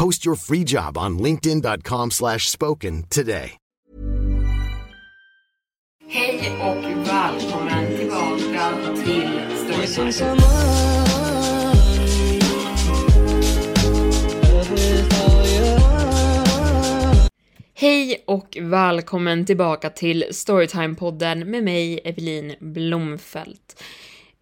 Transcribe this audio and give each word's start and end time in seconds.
Post 0.00 0.24
your 0.24 0.36
free 0.36 0.64
job 0.64 0.96
on 0.96 1.18
linkedin.com 1.18 2.10
slash 2.10 2.48
spoken 2.48 3.04
today. 3.10 3.56
Hej 6.08 6.52
och 6.60 6.84
välkommen 7.06 7.96
tillbaka 7.96 8.96
till 9.04 9.40
Storytime. 9.56 10.36
Hej 17.74 18.24
och 18.26 18.58
välkommen 18.60 19.46
tillbaka 19.46 19.90
till 19.90 20.24
Storytime-podden 20.30 21.44
med 21.44 21.64
mig, 21.64 22.00
Evelin 22.04 22.54
Blomfelt. 22.60 23.82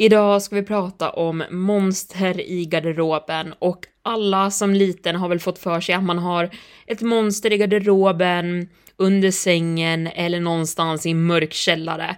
Idag 0.01 0.43
ska 0.43 0.57
vi 0.57 0.63
prata 0.63 1.11
om 1.11 1.45
monster 1.51 2.41
i 2.41 2.67
garderoben 2.67 3.55
och 3.59 3.87
alla 4.03 4.51
som 4.51 4.75
liten 4.75 5.17
har 5.17 5.29
väl 5.29 5.41
fått 5.41 5.59
för 5.59 5.81
sig 5.81 5.95
att 5.95 6.03
man 6.03 6.19
har 6.19 6.51
ett 6.87 7.01
monster 7.01 7.53
i 7.53 7.59
garderoben, 7.59 8.69
under 8.97 9.31
sängen 9.31 10.07
eller 10.07 10.41
någonstans 10.41 11.07
i 11.07 11.11
en 11.11 11.27
mörk 11.27 11.53
källare. 11.53 12.17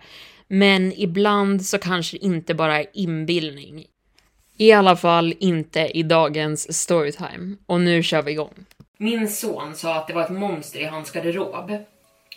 Men 0.49 0.93
ibland 0.97 1.67
så 1.67 1.79
kanske 1.79 2.17
det 2.17 2.25
inte 2.25 2.55
bara 2.55 2.81
är 2.81 2.87
inbillning. 2.93 3.85
I 4.57 4.73
alla 4.73 4.97
fall 4.97 5.35
inte 5.41 5.81
i 5.81 6.03
dagens 6.03 6.81
storytime. 6.83 7.57
Och 7.67 7.81
nu 7.81 8.03
kör 8.03 8.23
vi 8.23 8.33
igång. 8.33 8.55
Min 8.99 9.29
son 9.29 9.75
sa 9.75 9.95
att 9.95 10.07
det 10.07 10.15
var 10.15 10.23
ett 10.23 10.31
monster 10.31 10.81
i 10.81 10.85
hans 10.85 11.11
garderob. 11.11 11.71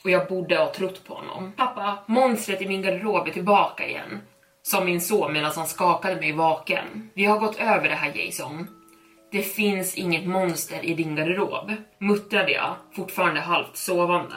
Och 0.03 0.09
jag 0.09 0.27
borde 0.27 0.57
ha 0.57 0.73
trott 0.73 1.03
på 1.07 1.13
honom. 1.13 1.53
Pappa, 1.57 1.97
monstret 2.07 2.61
i 2.61 2.67
min 2.67 2.81
garderob 2.81 3.27
är 3.27 3.31
tillbaka 3.31 3.87
igen. 3.87 4.19
Sa 4.65 4.83
min 4.83 5.01
son 5.01 5.33
medan 5.33 5.51
han 5.55 5.67
skakade 5.67 6.15
mig 6.15 6.31
vaken. 6.31 7.09
Vi 7.13 7.25
har 7.25 7.39
gått 7.39 7.59
över 7.59 7.89
det 7.89 7.95
här 7.95 8.11
Jason. 8.15 8.67
Det 9.31 9.41
finns 9.41 9.95
inget 9.95 10.27
monster 10.27 10.85
i 10.85 10.93
din 10.93 11.15
garderob, 11.15 11.71
muttrade 11.99 12.51
jag, 12.51 12.75
fortfarande 12.95 13.41
halvt 13.41 13.77
sovande. 13.77 14.35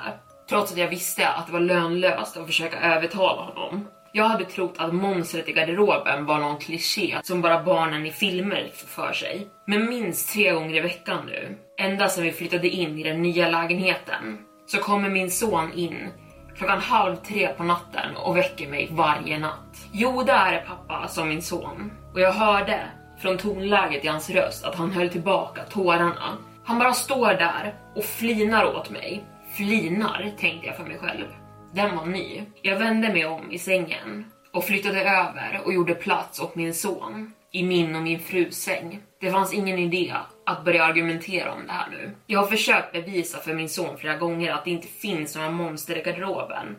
Trots 0.48 0.72
att 0.72 0.78
jag 0.78 0.88
visste 0.88 1.28
att 1.28 1.46
det 1.46 1.52
var 1.52 1.60
lönlöst 1.60 2.36
att 2.36 2.46
försöka 2.46 2.80
övertala 2.80 3.42
honom. 3.42 3.88
Jag 4.12 4.24
hade 4.24 4.44
trott 4.44 4.74
att 4.76 4.94
monstret 4.94 5.48
i 5.48 5.52
garderoben 5.52 6.26
var 6.26 6.38
någon 6.38 6.58
kliché 6.58 7.16
som 7.22 7.42
bara 7.42 7.62
barnen 7.62 8.06
i 8.06 8.10
filmer 8.10 8.70
får 8.74 8.88
för 8.88 9.12
sig. 9.12 9.46
Men 9.66 9.88
minst 9.88 10.32
tre 10.32 10.52
gånger 10.52 10.76
i 10.76 10.80
veckan 10.80 11.26
nu, 11.26 11.58
ända 11.78 12.08
sedan 12.08 12.24
vi 12.24 12.32
flyttade 12.32 12.68
in 12.68 12.98
i 12.98 13.02
den 13.02 13.22
nya 13.22 13.48
lägenheten, 13.48 14.38
så 14.66 14.78
kommer 14.78 15.08
min 15.08 15.30
son 15.30 15.72
in 15.72 16.10
klockan 16.58 16.80
halv 16.80 17.16
tre 17.16 17.48
på 17.48 17.62
natten 17.62 18.16
och 18.16 18.36
väcker 18.36 18.68
mig 18.68 18.88
varje 18.90 19.38
natt. 19.38 19.86
Jo, 19.92 20.22
det 20.22 20.32
är 20.32 20.64
pappa, 20.66 21.08
sa 21.08 21.24
min 21.24 21.42
son. 21.42 21.92
Och 22.12 22.20
jag 22.20 22.32
hörde 22.32 22.80
från 23.18 23.38
tonläget 23.38 24.04
i 24.04 24.08
hans 24.08 24.30
röst 24.30 24.64
att 24.64 24.74
han 24.74 24.90
höll 24.90 25.08
tillbaka 25.08 25.62
tårarna. 25.64 26.38
Han 26.64 26.78
bara 26.78 26.92
står 26.92 27.28
där 27.28 27.74
och 27.94 28.04
flinar 28.04 28.64
åt 28.64 28.90
mig. 28.90 29.24
Flinar, 29.56 30.32
tänkte 30.38 30.66
jag 30.66 30.76
för 30.76 30.84
mig 30.84 30.98
själv. 30.98 31.26
Den 31.72 31.96
var 31.96 32.06
ny. 32.06 32.42
Jag 32.62 32.78
vände 32.78 33.12
mig 33.12 33.26
om 33.26 33.50
i 33.52 33.58
sängen 33.58 34.24
och 34.52 34.64
flyttade 34.64 35.00
över 35.00 35.60
och 35.64 35.72
gjorde 35.72 35.94
plats 35.94 36.40
åt 36.40 36.54
min 36.54 36.74
son 36.74 37.32
i 37.52 37.62
min 37.62 37.96
och 37.96 38.02
min 38.02 38.20
frus 38.20 38.56
säng. 38.56 39.00
Det 39.20 39.30
fanns 39.30 39.54
ingen 39.54 39.78
idé 39.78 40.14
att 40.46 40.64
börja 40.64 40.84
argumentera 40.84 41.52
om 41.52 41.66
det 41.66 41.72
här 41.72 41.90
nu. 41.90 42.10
Jag 42.26 42.40
har 42.40 42.46
försökt 42.46 42.92
bevisa 42.92 43.38
för 43.38 43.54
min 43.54 43.68
son 43.68 43.98
flera 43.98 44.16
gånger 44.16 44.52
att 44.52 44.64
det 44.64 44.70
inte 44.70 44.88
finns 44.88 45.36
några 45.36 45.50
monster 45.50 45.98
i 45.98 46.02
garderoben. 46.02 46.76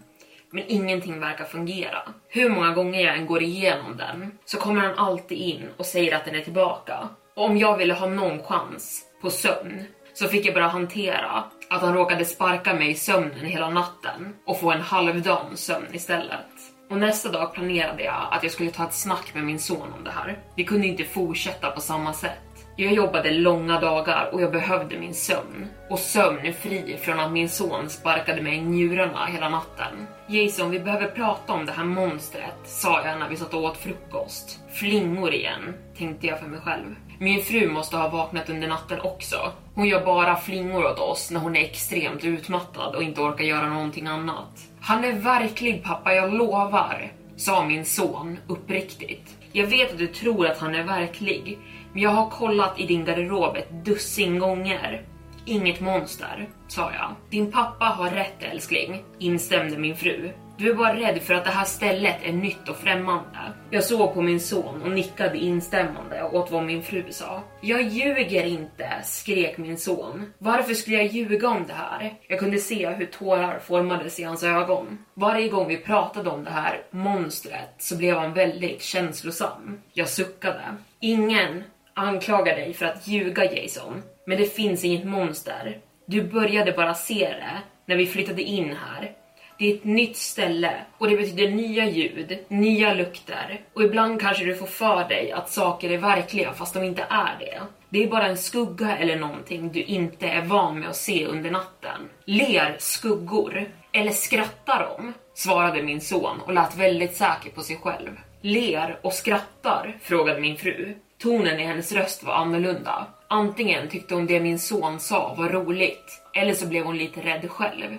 Men 0.51 0.63
ingenting 0.67 1.19
verkar 1.19 1.45
fungera. 1.45 1.99
Hur 2.27 2.49
många 2.49 2.71
gånger 2.71 3.01
jag 3.01 3.17
än 3.17 3.25
går 3.25 3.43
igenom 3.43 3.97
den 3.97 4.31
så 4.45 4.57
kommer 4.57 4.81
han 4.81 4.97
alltid 4.97 5.37
in 5.37 5.69
och 5.77 5.85
säger 5.85 6.15
att 6.15 6.25
den 6.25 6.35
är 6.35 6.41
tillbaka. 6.41 7.09
Och 7.35 7.45
om 7.45 7.57
jag 7.57 7.77
ville 7.77 7.93
ha 7.93 8.07
någon 8.07 8.43
chans 8.43 9.03
på 9.21 9.29
sömn 9.29 9.83
så 10.13 10.27
fick 10.27 10.45
jag 10.45 10.53
bara 10.53 10.67
hantera 10.67 11.43
att 11.69 11.81
han 11.81 11.93
råkade 11.93 12.25
sparka 12.25 12.73
mig 12.73 12.89
i 12.91 12.95
sömnen 12.95 13.45
hela 13.45 13.69
natten 13.69 14.35
och 14.45 14.59
få 14.59 14.71
en 14.71 14.81
halvdan 14.81 15.57
sömn 15.57 15.87
istället. 15.93 16.45
Och 16.89 16.97
nästa 16.97 17.31
dag 17.31 17.53
planerade 17.53 18.03
jag 18.03 18.27
att 18.31 18.43
jag 18.43 18.51
skulle 18.51 18.71
ta 18.71 18.83
ett 18.83 18.93
snack 18.93 19.33
med 19.33 19.43
min 19.43 19.59
son 19.59 19.93
om 19.97 20.03
det 20.03 20.11
här. 20.11 20.39
Vi 20.55 20.63
kunde 20.63 20.87
inte 20.87 21.03
fortsätta 21.03 21.71
på 21.71 21.81
samma 21.81 22.13
sätt. 22.13 22.39
Jag 22.75 22.93
jobbade 22.93 23.31
långa 23.31 23.79
dagar 23.79 24.29
och 24.33 24.41
jag 24.41 24.51
behövde 24.51 24.99
min 24.99 25.13
sömn. 25.13 25.67
Och 25.89 25.99
sömn 25.99 26.53
fri 26.53 26.97
från 27.01 27.19
att 27.19 27.31
min 27.31 27.49
son 27.49 27.89
sparkade 27.89 28.41
mig 28.41 28.55
i 28.55 28.61
njurarna 28.61 29.25
hela 29.25 29.49
natten. 29.49 30.07
Jason, 30.27 30.71
vi 30.71 30.79
behöver 30.79 31.07
prata 31.07 31.53
om 31.53 31.65
det 31.65 31.71
här 31.71 31.83
monstret, 31.83 32.55
sa 32.63 33.05
jag 33.05 33.19
när 33.19 33.29
vi 33.29 33.35
satt 33.35 33.53
och 33.53 33.63
åt 33.63 33.77
frukost. 33.77 34.59
Flingor 34.71 35.33
igen, 35.33 35.73
tänkte 35.97 36.27
jag 36.27 36.39
för 36.39 36.47
mig 36.47 36.59
själv. 36.59 36.95
Min 37.19 37.41
fru 37.41 37.69
måste 37.69 37.97
ha 37.97 38.09
vaknat 38.09 38.49
under 38.49 38.67
natten 38.67 39.01
också. 39.01 39.51
Hon 39.73 39.87
gör 39.87 40.05
bara 40.05 40.35
flingor 40.35 40.85
åt 40.85 40.99
oss 40.99 41.31
när 41.31 41.39
hon 41.39 41.55
är 41.55 41.61
extremt 41.61 42.23
utmattad 42.23 42.95
och 42.95 43.03
inte 43.03 43.21
orkar 43.21 43.43
göra 43.43 43.69
någonting 43.69 44.07
annat. 44.07 44.67
Han 44.81 45.03
är 45.03 45.13
verklig 45.13 45.83
pappa, 45.83 46.13
jag 46.13 46.33
lovar, 46.33 47.11
sa 47.35 47.65
min 47.65 47.85
son 47.85 48.37
uppriktigt. 48.47 49.37
Jag 49.51 49.67
vet 49.67 49.91
att 49.91 49.97
du 49.97 50.07
tror 50.07 50.47
att 50.47 50.57
han 50.57 50.75
är 50.75 50.83
verklig, 50.83 51.57
men 51.93 52.01
jag 52.01 52.09
har 52.09 52.29
kollat 52.29 52.79
i 52.79 52.85
din 52.85 53.05
garderob 53.05 53.55
ett 53.55 53.85
dussin 53.85 54.39
gånger. 54.39 55.05
Inget 55.45 55.81
monster, 55.81 56.49
sa 56.67 56.91
jag. 56.91 57.15
Din 57.29 57.51
pappa 57.51 57.85
har 57.85 58.09
rätt 58.09 58.43
älskling, 58.43 59.03
instämde 59.19 59.77
min 59.77 59.95
fru. 59.95 60.31
Du 60.57 60.69
är 60.69 60.73
bara 60.73 60.95
rädd 60.95 61.21
för 61.21 61.33
att 61.33 61.45
det 61.45 61.51
här 61.51 61.65
stället 61.65 62.15
är 62.23 62.33
nytt 62.33 62.69
och 62.69 62.77
främmande. 62.77 63.39
Jag 63.69 63.83
såg 63.83 64.13
på 64.13 64.21
min 64.21 64.39
son 64.39 64.81
och 64.81 64.91
nickade 64.91 65.37
instämmande 65.37 66.23
åt 66.23 66.51
vad 66.51 66.63
min 66.63 66.83
fru 66.83 67.03
sa. 67.09 67.43
Jag 67.61 67.81
ljuger 67.81 68.45
inte, 68.45 68.89
skrek 69.03 69.57
min 69.57 69.77
son. 69.77 70.33
Varför 70.37 70.73
skulle 70.73 70.97
jag 70.97 71.05
ljuga 71.05 71.49
om 71.49 71.63
det 71.67 71.73
här? 71.73 72.13
Jag 72.27 72.39
kunde 72.39 72.57
se 72.57 72.89
hur 72.89 73.05
tårar 73.05 73.59
formades 73.59 74.19
i 74.19 74.23
hans 74.23 74.43
ögon. 74.43 74.97
Varje 75.13 75.49
gång 75.49 75.67
vi 75.67 75.77
pratade 75.77 76.29
om 76.29 76.43
det 76.43 76.51
här 76.51 76.81
monstret 76.91 77.75
så 77.77 77.97
blev 77.97 78.17
han 78.17 78.33
väldigt 78.33 78.81
känslosam. 78.81 79.81
Jag 79.93 80.09
suckade. 80.09 80.61
Ingen 80.99 81.63
anklagar 81.93 82.55
dig 82.55 82.73
för 82.73 82.85
att 82.85 83.07
ljuga 83.07 83.53
Jason, 83.53 84.03
men 84.27 84.37
det 84.37 84.55
finns 84.55 84.83
inget 84.83 85.05
monster. 85.05 85.77
Du 86.05 86.23
började 86.23 86.71
bara 86.71 86.93
se 86.93 87.19
det 87.19 87.61
när 87.85 87.95
vi 87.95 88.05
flyttade 88.05 88.41
in 88.41 88.75
här. 88.75 89.11
Det 89.59 89.71
är 89.71 89.75
ett 89.75 89.83
nytt 89.83 90.17
ställe 90.17 90.73
och 90.97 91.09
det 91.09 91.17
betyder 91.17 91.49
nya 91.49 91.85
ljud, 91.85 92.39
nya 92.47 92.93
lukter 92.93 93.61
och 93.73 93.83
ibland 93.83 94.21
kanske 94.21 94.45
du 94.45 94.55
får 94.55 94.65
för 94.65 95.09
dig 95.09 95.31
att 95.31 95.49
saker 95.49 95.89
är 95.89 95.97
verkliga 95.97 96.53
fast 96.53 96.73
de 96.73 96.83
inte 96.83 97.05
är 97.09 97.35
det. 97.39 97.61
Det 97.89 98.03
är 98.03 98.07
bara 98.07 98.27
en 98.27 98.37
skugga 98.37 98.97
eller 98.97 99.15
någonting 99.15 99.71
du 99.71 99.83
inte 99.83 100.27
är 100.27 100.41
van 100.41 100.79
med 100.79 100.89
att 100.89 100.95
se 100.95 101.25
under 101.25 101.51
natten. 101.51 102.09
Ler 102.25 102.75
skuggor? 102.79 103.65
Eller 103.91 104.11
skrattar 104.11 104.79
de? 104.97 105.13
Svarade 105.33 105.83
min 105.83 106.01
son 106.01 106.41
och 106.41 106.53
lät 106.53 106.77
väldigt 106.77 107.15
säker 107.15 107.49
på 107.49 107.61
sig 107.61 107.77
själv. 107.77 108.09
Ler 108.41 108.99
och 109.01 109.13
skrattar? 109.13 109.97
Frågade 110.01 110.41
min 110.41 110.57
fru. 110.57 110.95
Tonen 111.17 111.59
i 111.59 111.63
hennes 111.63 111.91
röst 111.91 112.23
var 112.23 112.33
annorlunda. 112.33 113.05
Antingen 113.27 113.89
tyckte 113.89 114.15
hon 114.15 114.25
det 114.25 114.39
min 114.39 114.59
son 114.59 114.99
sa 114.99 115.35
var 115.37 115.49
roligt, 115.49 116.21
eller 116.33 116.53
så 116.53 116.67
blev 116.67 116.83
hon 116.83 116.97
lite 116.97 117.21
rädd 117.21 117.51
själv. 117.51 117.97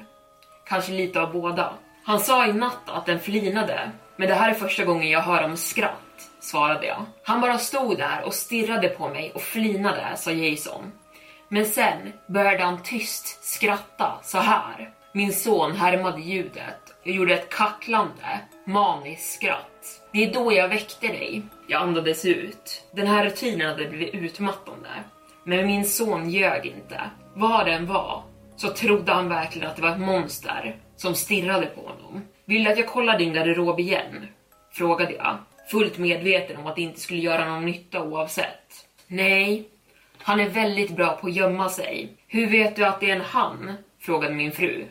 Kanske 0.69 0.93
lite 0.93 1.21
av 1.21 1.33
båda. 1.33 1.73
Han 2.05 2.21
sa 2.21 2.47
i 2.47 2.53
natt 2.53 2.89
att 2.89 3.07
den 3.07 3.21
flinade, 3.21 3.91
men 4.17 4.29
det 4.29 4.35
här 4.35 4.51
är 4.51 4.55
första 4.55 4.85
gången 4.85 5.11
jag 5.11 5.21
hör 5.21 5.45
om 5.45 5.57
skratt, 5.57 6.31
svarade 6.41 6.87
jag. 6.87 7.05
Han 7.25 7.41
bara 7.41 7.59
stod 7.59 7.99
där 7.99 8.23
och 8.25 8.35
stirrade 8.35 8.89
på 8.89 9.09
mig 9.09 9.33
och 9.35 9.43
flinade, 9.43 10.17
sa 10.17 10.31
Jason. 10.31 10.93
Men 11.49 11.67
sen 11.67 12.13
började 12.27 12.65
han 12.65 12.83
tyst 12.83 13.45
skratta 13.45 14.19
så 14.23 14.39
här. 14.39 14.91
Min 15.13 15.33
son 15.33 15.77
härmade 15.77 16.21
ljudet 16.21 16.95
och 17.05 17.11
gjorde 17.11 17.35
ett 17.35 17.55
kacklande, 17.55 18.41
maniskt 18.65 19.35
skratt. 19.35 20.01
Det 20.13 20.25
är 20.25 20.33
då 20.33 20.53
jag 20.53 20.69
väckte 20.69 21.07
dig. 21.07 21.43
Jag 21.67 21.83
andades 21.83 22.25
ut. 22.25 22.85
Den 22.93 23.07
här 23.07 23.25
rutinen 23.25 23.69
hade 23.69 23.85
blivit 23.85 24.15
utmattande. 24.15 24.89
Men 25.45 25.67
min 25.67 25.85
son 25.85 26.31
ljög 26.31 26.67
inte. 26.67 27.01
Vad 27.35 27.67
det 27.67 27.73
än 27.73 27.87
var 27.87 28.23
så 28.59 28.69
trodde 28.69 29.13
han 29.13 29.29
verkligen 29.29 29.69
att 29.69 29.77
det 29.77 29.83
var 29.83 29.91
ett 29.91 30.01
monster 30.01 30.77
som 30.97 31.15
stirrade 31.15 31.67
på 31.67 31.81
honom. 31.81 32.23
Vill 32.45 32.65
du 32.65 32.71
att 32.71 32.79
jag 32.79 32.87
kollar 32.87 33.19
din 33.19 33.33
garderob 33.33 33.81
igen? 33.81 34.27
Frågade 34.73 35.13
jag, 35.13 35.37
fullt 35.71 35.99
medveten 35.99 36.57
om 36.57 36.67
att 36.67 36.77
det 36.77 36.83
inte 36.83 37.01
skulle 37.01 37.21
göra 37.21 37.49
någon 37.49 37.67
nytta 37.67 38.03
oavsett. 38.03 38.87
Nej, 39.07 39.69
han 40.19 40.41
är 40.41 40.49
väldigt 40.49 40.97
bra 40.97 41.17
på 41.17 41.27
att 41.27 41.35
gömma 41.35 41.69
sig. 41.69 42.13
Hur 42.27 42.47
vet 42.51 42.77
du 42.77 42.85
att 42.85 43.01
det 43.01 43.11
är 43.11 43.17
en 43.17 43.21
han? 43.21 43.73
Frågade 44.01 44.35
min 44.35 44.53
fru. 44.53 44.85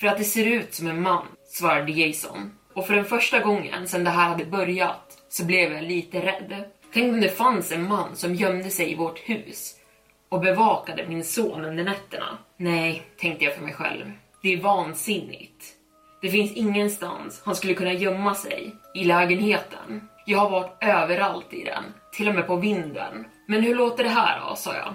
För 0.00 0.06
att 0.06 0.18
det 0.18 0.24
ser 0.24 0.46
ut 0.46 0.74
som 0.74 0.86
en 0.86 1.02
man, 1.02 1.26
svarade 1.46 1.92
Jason. 1.92 2.50
Och 2.74 2.86
för 2.86 2.94
den 2.94 3.04
första 3.04 3.40
gången 3.40 3.88
sedan 3.88 4.04
det 4.04 4.10
här 4.10 4.28
hade 4.28 4.44
börjat 4.44 5.18
så 5.28 5.44
blev 5.44 5.72
jag 5.72 5.84
lite 5.84 6.20
rädd. 6.20 6.64
Tänk 6.92 7.12
om 7.12 7.20
det 7.20 7.36
fanns 7.36 7.72
en 7.72 7.88
man 7.88 8.16
som 8.16 8.34
gömde 8.34 8.70
sig 8.70 8.92
i 8.92 8.94
vårt 8.94 9.18
hus 9.18 9.74
och 10.32 10.40
bevakade 10.40 11.06
min 11.08 11.24
son 11.24 11.64
under 11.64 11.84
nätterna. 11.84 12.38
Nej, 12.56 13.02
tänkte 13.20 13.44
jag 13.44 13.54
för 13.54 13.62
mig 13.62 13.74
själv. 13.74 14.12
Det 14.42 14.52
är 14.52 14.60
vansinnigt. 14.60 15.64
Det 16.22 16.28
finns 16.28 16.52
ingenstans 16.52 17.42
han 17.44 17.56
skulle 17.56 17.74
kunna 17.74 17.92
gömma 17.92 18.34
sig. 18.34 18.74
I 18.94 19.04
lägenheten. 19.04 20.08
Jag 20.26 20.38
har 20.38 20.50
varit 20.50 20.76
överallt 20.80 21.52
i 21.52 21.64
den, 21.64 21.84
till 22.12 22.28
och 22.28 22.34
med 22.34 22.46
på 22.46 22.56
vinden. 22.56 23.26
Men 23.48 23.62
hur 23.62 23.74
låter 23.74 24.04
det 24.04 24.10
här 24.10 24.40
då, 24.40 24.56
sa 24.56 24.74
jag. 24.74 24.94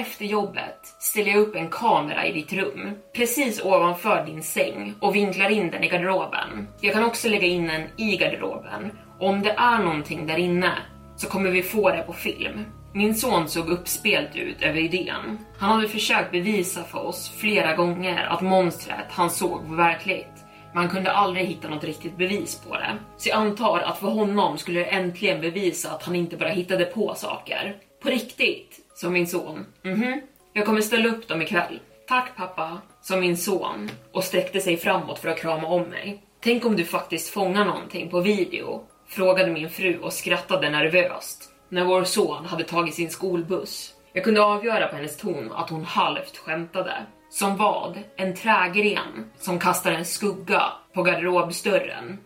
Efter 0.00 0.24
jobbet 0.24 0.80
ställer 0.98 1.30
jag 1.30 1.40
upp 1.40 1.56
en 1.56 1.68
kamera 1.68 2.26
i 2.26 2.32
ditt 2.32 2.52
rum, 2.52 2.90
precis 3.14 3.64
ovanför 3.64 4.26
din 4.26 4.42
säng 4.42 4.94
och 5.00 5.14
vinklar 5.14 5.50
in 5.50 5.70
den 5.70 5.84
i 5.84 5.88
garderoben. 5.88 6.68
Jag 6.80 6.94
kan 6.94 7.04
också 7.04 7.28
lägga 7.28 7.46
in 7.46 7.66
den 7.66 7.82
i 7.96 8.16
garderoben 8.16 8.98
och 9.18 9.28
om 9.28 9.42
det 9.42 9.50
är 9.50 9.78
någonting 9.78 10.26
där 10.26 10.38
inne 10.38 10.72
så 11.16 11.28
kommer 11.28 11.50
vi 11.50 11.62
få 11.62 11.90
det 11.90 12.02
på 12.02 12.12
film. 12.12 12.64
Min 12.92 13.14
son 13.14 13.48
såg 13.48 13.68
uppspelt 13.68 14.36
ut 14.36 14.62
över 14.62 14.80
idén. 14.80 15.38
Han 15.58 15.70
hade 15.70 15.88
försökt 15.88 16.32
bevisa 16.32 16.84
för 16.84 17.06
oss 17.06 17.30
flera 17.36 17.74
gånger 17.74 18.26
att 18.26 18.40
monstret 18.40 19.06
han 19.10 19.30
såg 19.30 19.62
var 19.62 19.76
verkligt. 19.76 20.44
Men 20.72 20.82
han 20.82 20.88
kunde 20.88 21.12
aldrig 21.12 21.46
hitta 21.46 21.68
något 21.68 21.84
riktigt 21.84 22.16
bevis 22.16 22.60
på 22.68 22.74
det. 22.74 22.98
Så 23.16 23.28
jag 23.28 23.36
antar 23.38 23.80
att 23.80 23.98
för 23.98 24.08
honom 24.08 24.58
skulle 24.58 24.80
det 24.80 24.86
äntligen 24.86 25.40
bevisa 25.40 25.90
att 25.90 26.02
han 26.02 26.16
inte 26.16 26.36
bara 26.36 26.48
hittade 26.48 26.84
på 26.84 27.14
saker. 27.14 27.76
På 28.02 28.08
riktigt, 28.08 28.76
sa 28.94 29.10
min 29.10 29.26
son. 29.26 29.66
Mhm, 29.82 30.20
jag 30.52 30.66
kommer 30.66 30.80
ställa 30.80 31.08
upp 31.08 31.28
dem 31.28 31.42
ikväll. 31.42 31.80
Tack 32.08 32.36
pappa, 32.36 32.78
sa 33.02 33.16
min 33.16 33.36
son 33.36 33.90
och 34.12 34.24
sträckte 34.24 34.60
sig 34.60 34.76
framåt 34.76 35.18
för 35.18 35.28
att 35.28 35.40
krama 35.40 35.68
om 35.68 35.82
mig. 35.82 36.22
Tänk 36.40 36.64
om 36.64 36.76
du 36.76 36.84
faktiskt 36.84 37.30
fångar 37.30 37.64
någonting 37.64 38.10
på 38.10 38.20
video? 38.20 38.82
Frågade 39.08 39.50
min 39.50 39.70
fru 39.70 39.98
och 39.98 40.12
skrattade 40.12 40.70
nervöst 40.70 41.47
när 41.68 41.84
vår 41.84 42.04
son 42.04 42.46
hade 42.46 42.64
tagit 42.64 42.94
sin 42.94 43.10
skolbuss. 43.10 43.94
Jag 44.12 44.24
kunde 44.24 44.42
avgöra 44.42 44.86
på 44.86 44.96
hennes 44.96 45.16
ton 45.16 45.52
att 45.52 45.70
hon 45.70 45.84
halvt 45.84 46.36
skämtade. 46.36 47.06
Som 47.30 47.56
vad? 47.56 47.98
En 48.16 48.34
trägren 48.34 49.30
som 49.38 49.58
kastar 49.58 49.92
en 49.92 50.04
skugga 50.04 50.62
på 50.92 51.02
garderobsdörren? 51.02 52.18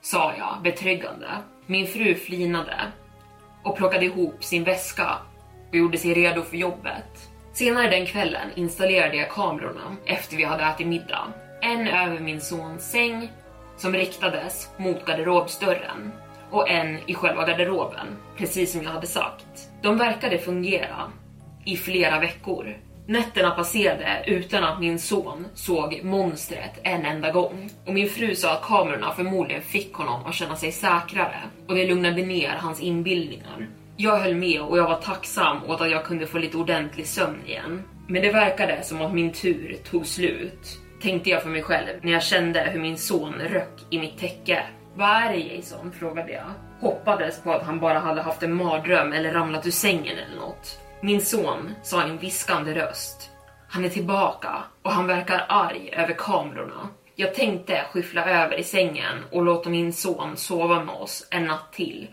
Sa 0.00 0.32
jag 0.38 0.62
betryggande. 0.62 1.28
Min 1.66 1.86
fru 1.86 2.14
flinade 2.14 2.92
och 3.62 3.76
plockade 3.76 4.04
ihop 4.04 4.44
sin 4.44 4.64
väska 4.64 5.16
och 5.68 5.74
gjorde 5.74 5.98
sig 5.98 6.14
redo 6.14 6.42
för 6.42 6.56
jobbet. 6.56 7.30
Senare 7.52 7.90
den 7.90 8.06
kvällen 8.06 8.48
installerade 8.54 9.16
jag 9.16 9.30
kamerorna 9.30 9.96
efter 10.06 10.36
vi 10.36 10.44
hade 10.44 10.64
ätit 10.64 10.86
middag. 10.86 11.32
En 11.62 11.88
över 11.88 12.20
min 12.20 12.40
sons 12.40 12.90
säng 12.90 13.32
som 13.76 13.92
riktades 13.92 14.68
mot 14.76 15.06
garderobsdörren 15.06 16.12
och 16.50 16.70
en 16.70 16.98
i 17.06 17.14
själva 17.14 17.46
garderoben, 17.46 18.06
precis 18.36 18.72
som 18.72 18.82
jag 18.82 18.90
hade 18.90 19.06
sagt. 19.06 19.68
De 19.82 19.98
verkade 19.98 20.38
fungera 20.38 21.12
i 21.64 21.76
flera 21.76 22.20
veckor. 22.20 22.76
Nätterna 23.06 23.50
passerade 23.50 24.22
utan 24.26 24.64
att 24.64 24.80
min 24.80 24.98
son 24.98 25.46
såg 25.54 26.00
monstret 26.04 26.80
en 26.82 27.04
enda 27.04 27.30
gång. 27.30 27.70
Och 27.86 27.94
min 27.94 28.08
fru 28.08 28.34
sa 28.34 28.52
att 28.52 28.62
kamerorna 28.62 29.12
förmodligen 29.12 29.62
fick 29.62 29.94
honom 29.94 30.26
att 30.26 30.34
känna 30.34 30.56
sig 30.56 30.72
säkrare 30.72 31.40
och 31.68 31.74
det 31.74 31.86
lugnade 31.86 32.22
ner 32.22 32.48
hans 32.48 32.80
inbildningar. 32.80 33.68
Jag 33.96 34.18
höll 34.18 34.34
med 34.34 34.60
och 34.60 34.78
jag 34.78 34.88
var 34.88 35.00
tacksam 35.00 35.64
åt 35.64 35.80
att 35.80 35.90
jag 35.90 36.04
kunde 36.04 36.26
få 36.26 36.38
lite 36.38 36.56
ordentlig 36.56 37.06
sömn 37.06 37.38
igen. 37.46 37.82
Men 38.06 38.22
det 38.22 38.32
verkade 38.32 38.82
som 38.82 39.02
att 39.02 39.14
min 39.14 39.32
tur 39.32 39.76
tog 39.90 40.06
slut, 40.06 40.78
tänkte 41.02 41.30
jag 41.30 41.42
för 41.42 41.50
mig 41.50 41.62
själv 41.62 41.88
när 42.02 42.12
jag 42.12 42.22
kände 42.22 42.60
hur 42.60 42.80
min 42.80 42.98
son 42.98 43.34
röck 43.34 43.84
i 43.90 43.98
mitt 43.98 44.18
täcke. 44.18 44.62
Vad 44.98 45.08
är 45.08 45.32
det 45.32 45.38
Jason? 45.38 45.92
frågade 45.92 46.32
jag. 46.32 46.50
Hoppades 46.80 47.42
på 47.42 47.52
att 47.52 47.62
han 47.62 47.80
bara 47.80 47.98
hade 47.98 48.22
haft 48.22 48.42
en 48.42 48.54
mardröm 48.54 49.12
eller 49.12 49.32
ramlat 49.32 49.66
ur 49.66 49.70
sängen 49.70 50.18
eller 50.18 50.36
något. 50.36 50.80
Min 51.00 51.20
son 51.20 51.74
sa 51.82 52.06
i 52.06 52.10
en 52.10 52.18
viskande 52.18 52.74
röst. 52.74 53.30
Han 53.68 53.84
är 53.84 53.88
tillbaka 53.88 54.64
och 54.82 54.90
han 54.90 55.06
verkar 55.06 55.46
arg 55.48 55.90
över 55.92 56.14
kamerorna. 56.14 56.88
Jag 57.14 57.34
tänkte 57.34 57.84
skyffla 57.92 58.24
över 58.24 58.60
i 58.60 58.64
sängen 58.64 59.24
och 59.32 59.42
låta 59.42 59.70
min 59.70 59.92
son 59.92 60.36
sova 60.36 60.84
med 60.84 60.94
oss 60.94 61.28
en 61.30 61.44
natt 61.44 61.72
till. 61.72 62.08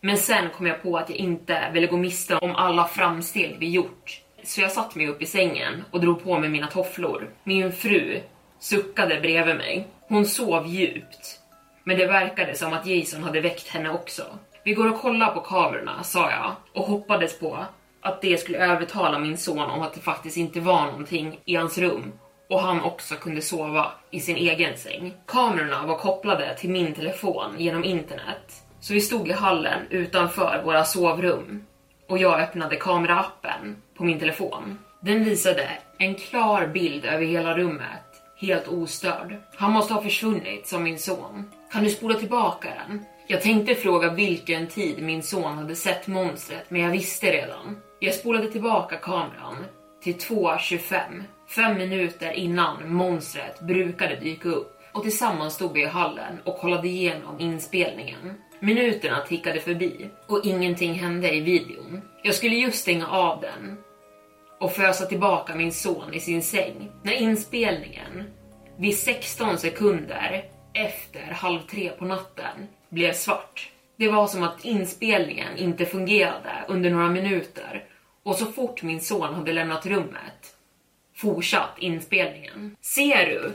Men 0.00 0.16
sen 0.16 0.50
kom 0.56 0.66
jag 0.66 0.82
på 0.82 0.96
att 0.96 1.10
jag 1.10 1.18
inte 1.18 1.70
ville 1.72 1.86
gå 1.86 1.96
miste 1.96 2.36
om 2.36 2.56
alla 2.56 2.84
framsteg 2.84 3.56
vi 3.58 3.70
gjort. 3.70 4.22
Så 4.44 4.60
jag 4.60 4.72
satte 4.72 4.98
mig 4.98 5.08
upp 5.08 5.22
i 5.22 5.26
sängen 5.26 5.84
och 5.90 6.00
drog 6.00 6.24
på 6.24 6.38
mig 6.38 6.48
mina 6.48 6.66
tofflor. 6.66 7.30
Min 7.44 7.72
fru 7.72 8.20
suckade 8.58 9.20
bredvid 9.20 9.56
mig. 9.56 9.88
Hon 10.08 10.26
sov 10.26 10.66
djupt. 10.66 11.39
Men 11.84 11.98
det 11.98 12.06
verkade 12.06 12.54
som 12.54 12.72
att 12.72 12.86
Jason 12.86 13.22
hade 13.22 13.40
väckt 13.40 13.68
henne 13.68 13.90
också. 13.90 14.22
Vi 14.64 14.74
går 14.74 14.88
och 14.88 15.00
kollar 15.00 15.34
på 15.34 15.40
kamerorna, 15.40 16.02
sa 16.02 16.30
jag 16.30 16.52
och 16.74 16.84
hoppades 16.84 17.38
på 17.38 17.58
att 18.00 18.22
det 18.22 18.40
skulle 18.40 18.58
övertala 18.58 19.18
min 19.18 19.38
son 19.38 19.70
om 19.70 19.82
att 19.82 19.94
det 19.94 20.00
faktiskt 20.00 20.36
inte 20.36 20.60
var 20.60 20.86
någonting 20.86 21.40
i 21.44 21.56
hans 21.56 21.78
rum 21.78 22.12
och 22.48 22.60
han 22.60 22.80
också 22.80 23.14
kunde 23.14 23.42
sova 23.42 23.92
i 24.10 24.20
sin 24.20 24.36
egen 24.36 24.76
säng. 24.76 25.14
Kamerorna 25.26 25.86
var 25.86 25.98
kopplade 25.98 26.56
till 26.56 26.70
min 26.70 26.94
telefon 26.94 27.54
genom 27.58 27.84
internet, 27.84 28.62
så 28.80 28.94
vi 28.94 29.00
stod 29.00 29.28
i 29.28 29.32
hallen 29.32 29.86
utanför 29.90 30.62
våra 30.64 30.84
sovrum 30.84 31.66
och 32.08 32.18
jag 32.18 32.40
öppnade 32.40 32.76
kameraappen 32.76 33.76
på 33.96 34.04
min 34.04 34.18
telefon. 34.18 34.78
Den 35.00 35.24
visade 35.24 35.68
en 35.98 36.14
klar 36.14 36.66
bild 36.66 37.04
över 37.04 37.26
hela 37.26 37.56
rummet, 37.56 38.22
helt 38.40 38.68
ostörd. 38.68 39.36
Han 39.56 39.72
måste 39.72 39.94
ha 39.94 40.02
försvunnit 40.02 40.66
som 40.66 40.82
min 40.82 40.98
son. 40.98 41.50
Kan 41.72 41.84
du 41.84 41.90
spola 41.90 42.14
tillbaka 42.14 42.68
den? 42.68 43.04
Jag 43.26 43.42
tänkte 43.42 43.74
fråga 43.74 44.12
vilken 44.12 44.66
tid 44.66 45.02
min 45.02 45.22
son 45.22 45.58
hade 45.58 45.76
sett 45.76 46.06
monstret, 46.06 46.70
men 46.70 46.80
jag 46.80 46.90
visste 46.90 47.32
redan. 47.32 47.76
Jag 47.98 48.14
spolade 48.14 48.52
tillbaka 48.52 48.96
kameran 48.96 49.64
till 50.02 50.14
2.25, 50.14 51.22
fem 51.48 51.78
minuter 51.78 52.32
innan 52.32 52.94
monstret 52.94 53.60
brukade 53.60 54.16
dyka 54.16 54.48
upp 54.48 54.80
och 54.92 55.02
tillsammans 55.02 55.54
stod 55.54 55.72
vi 55.72 55.82
i 55.82 55.86
hallen 55.86 56.38
och 56.44 56.58
kollade 56.58 56.88
igenom 56.88 57.40
inspelningen. 57.40 58.34
Minuterna 58.60 59.20
tickade 59.20 59.60
förbi 59.60 60.10
och 60.26 60.44
ingenting 60.44 60.94
hände 60.94 61.34
i 61.34 61.40
videon. 61.40 62.00
Jag 62.22 62.34
skulle 62.34 62.54
just 62.54 62.78
stänga 62.78 63.06
av 63.06 63.40
den 63.40 63.76
och 64.60 64.72
fösa 64.72 65.06
tillbaka 65.06 65.54
min 65.54 65.72
son 65.72 66.14
i 66.14 66.20
sin 66.20 66.42
säng 66.42 66.92
när 67.02 67.12
inspelningen 67.12 68.24
vid 68.78 68.98
16 68.98 69.58
sekunder 69.58 70.44
efter 70.74 71.32
halv 71.32 71.60
tre 71.60 71.90
på 71.90 72.04
natten 72.04 72.68
blev 72.88 73.12
svart. 73.12 73.70
Det 73.96 74.08
var 74.08 74.26
som 74.26 74.42
att 74.42 74.64
inspelningen 74.64 75.56
inte 75.56 75.86
fungerade 75.86 76.64
under 76.68 76.90
några 76.90 77.08
minuter 77.08 77.84
och 78.22 78.36
så 78.36 78.46
fort 78.46 78.82
min 78.82 79.00
son 79.00 79.34
hade 79.34 79.52
lämnat 79.52 79.86
rummet 79.86 80.56
fortsatt 81.20 81.78
inspelningen. 81.78 82.76
Ser 82.80 83.26
du? 83.26 83.52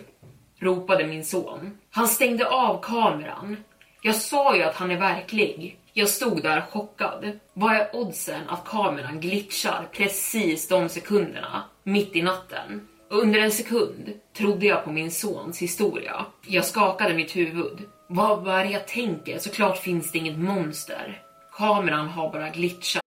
ropade 0.60 1.08
min 1.08 1.26
son. 1.26 1.78
Han 1.92 2.08
stängde 2.08 2.50
av 2.50 2.82
kameran. 2.82 3.64
Jag 4.02 4.16
sa 4.16 4.56
ju 4.56 4.64
att 4.64 4.76
han 4.76 4.92
är 4.92 5.00
verklig. 5.00 5.78
Jag 5.94 6.10
stod 6.10 6.44
där 6.44 6.62
chockad. 6.62 7.40
Vad 7.54 7.76
är 7.76 7.96
oddsen 7.96 8.50
att 8.50 8.66
kameran 8.66 9.20
glitchar 9.20 9.88
precis 9.92 10.68
de 10.68 10.90
sekunderna, 10.90 11.64
mitt 11.84 12.16
i 12.16 12.22
natten? 12.22 12.88
Under 13.22 13.40
en 13.40 13.52
sekund 13.52 14.14
trodde 14.38 14.66
jag 14.66 14.84
på 14.84 14.92
min 14.92 15.12
sons 15.12 15.60
historia. 15.60 16.26
Jag 16.48 16.66
skakade 16.66 17.14
mitt 17.14 17.36
huvud. 17.36 17.82
Vad, 18.10 18.48
är 18.48 18.64
det 18.64 18.72
jag 18.72 18.88
tänker? 18.88 19.40
Såklart 19.40 19.78
finns 19.78 20.12
det 20.12 20.18
inget 20.18 20.40
monster. 20.40 21.22
Kameran 21.58 22.08
har 22.08 22.32
bara 22.32 22.50
glitchat. 22.50 23.02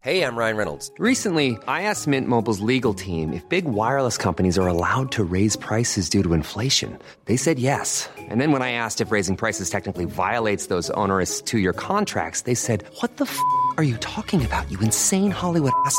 Hey, 0.00 0.22
I'm 0.22 0.36
Ryan 0.36 0.56
Reynolds. 0.56 0.90
Recently, 0.98 1.50
I 1.50 1.82
asked 1.82 2.06
Mint 2.06 2.28
Mobile's 2.28 2.60
legal 2.60 2.94
team 2.94 3.32
if 3.32 3.48
big 3.48 3.64
wireless 3.64 4.16
companies 4.16 4.58
are 4.58 4.68
allowed 4.68 5.10
to 5.12 5.24
raise 5.24 5.56
prices 5.56 6.08
due 6.08 6.22
to 6.22 6.34
inflation. 6.34 6.98
They 7.24 7.36
said 7.36 7.58
yes. 7.58 8.08
And 8.30 8.40
then 8.40 8.52
when 8.52 8.62
I 8.62 8.72
asked 8.72 9.00
if 9.00 9.12
raising 9.12 9.36
prices 9.36 9.70
technically 9.70 10.04
violates 10.04 10.66
those 10.66 10.90
onerous 10.90 11.42
two 11.42 11.58
year 11.58 11.72
contracts, 11.72 12.42
they 12.42 12.54
said, 12.54 12.84
What 13.00 13.16
the 13.16 13.24
f 13.24 13.38
are 13.76 13.84
you 13.84 13.96
talking 13.98 14.44
about, 14.44 14.70
you 14.70 14.80
insane 14.80 15.30
Hollywood 15.30 15.72
ass? 15.84 15.98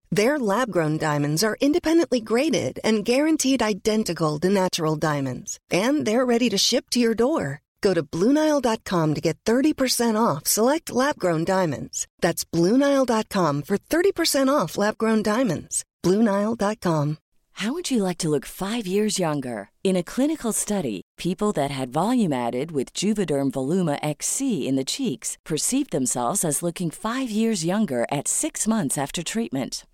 Their 0.13 0.37
lab-grown 0.37 0.97
diamonds 0.97 1.41
are 1.41 1.55
independently 1.61 2.19
graded 2.19 2.81
and 2.83 3.05
guaranteed 3.05 3.63
identical 3.63 4.39
to 4.39 4.49
natural 4.49 4.97
diamonds, 4.97 5.57
and 5.71 6.05
they're 6.05 6.25
ready 6.25 6.49
to 6.49 6.57
ship 6.57 6.89
to 6.89 6.99
your 6.99 7.15
door. 7.15 7.61
Go 7.79 7.93
to 7.93 8.03
BlueNile.com 8.03 9.13
to 9.13 9.21
get 9.21 9.37
30% 9.45 10.19
off 10.19 10.47
select 10.47 10.91
lab-grown 10.91 11.45
diamonds. 11.45 12.07
That's 12.19 12.43
BlueNile.com 12.43 13.63
for 13.63 13.77
30% 13.77 14.49
off 14.53 14.77
lab-grown 14.77 15.23
diamonds. 15.23 15.85
BlueNile.com. 16.03 17.17
How 17.53 17.73
would 17.73 17.91
you 17.91 18.03
like 18.03 18.17
to 18.19 18.29
look 18.29 18.45
five 18.45 18.87
years 18.87 19.19
younger? 19.19 19.69
In 19.83 19.95
a 19.95 20.03
clinical 20.03 20.51
study, 20.51 21.01
people 21.17 21.51
that 21.53 21.71
had 21.71 21.93
volume 21.93 22.33
added 22.33 22.71
with 22.71 22.93
Juvederm 22.93 23.51
Voluma 23.51 23.99
XC 24.01 24.67
in 24.67 24.75
the 24.75 24.85
cheeks 24.85 25.37
perceived 25.45 25.91
themselves 25.91 26.43
as 26.43 26.63
looking 26.63 26.89
five 26.91 27.29
years 27.29 27.63
younger 27.63 28.05
at 28.11 28.27
six 28.27 28.67
months 28.67 28.97
after 28.97 29.21
treatment. 29.21 29.85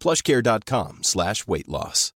plushcare.com 0.00 0.98
slash 1.02 1.44
weight 1.46 1.68
loss. 1.68 2.12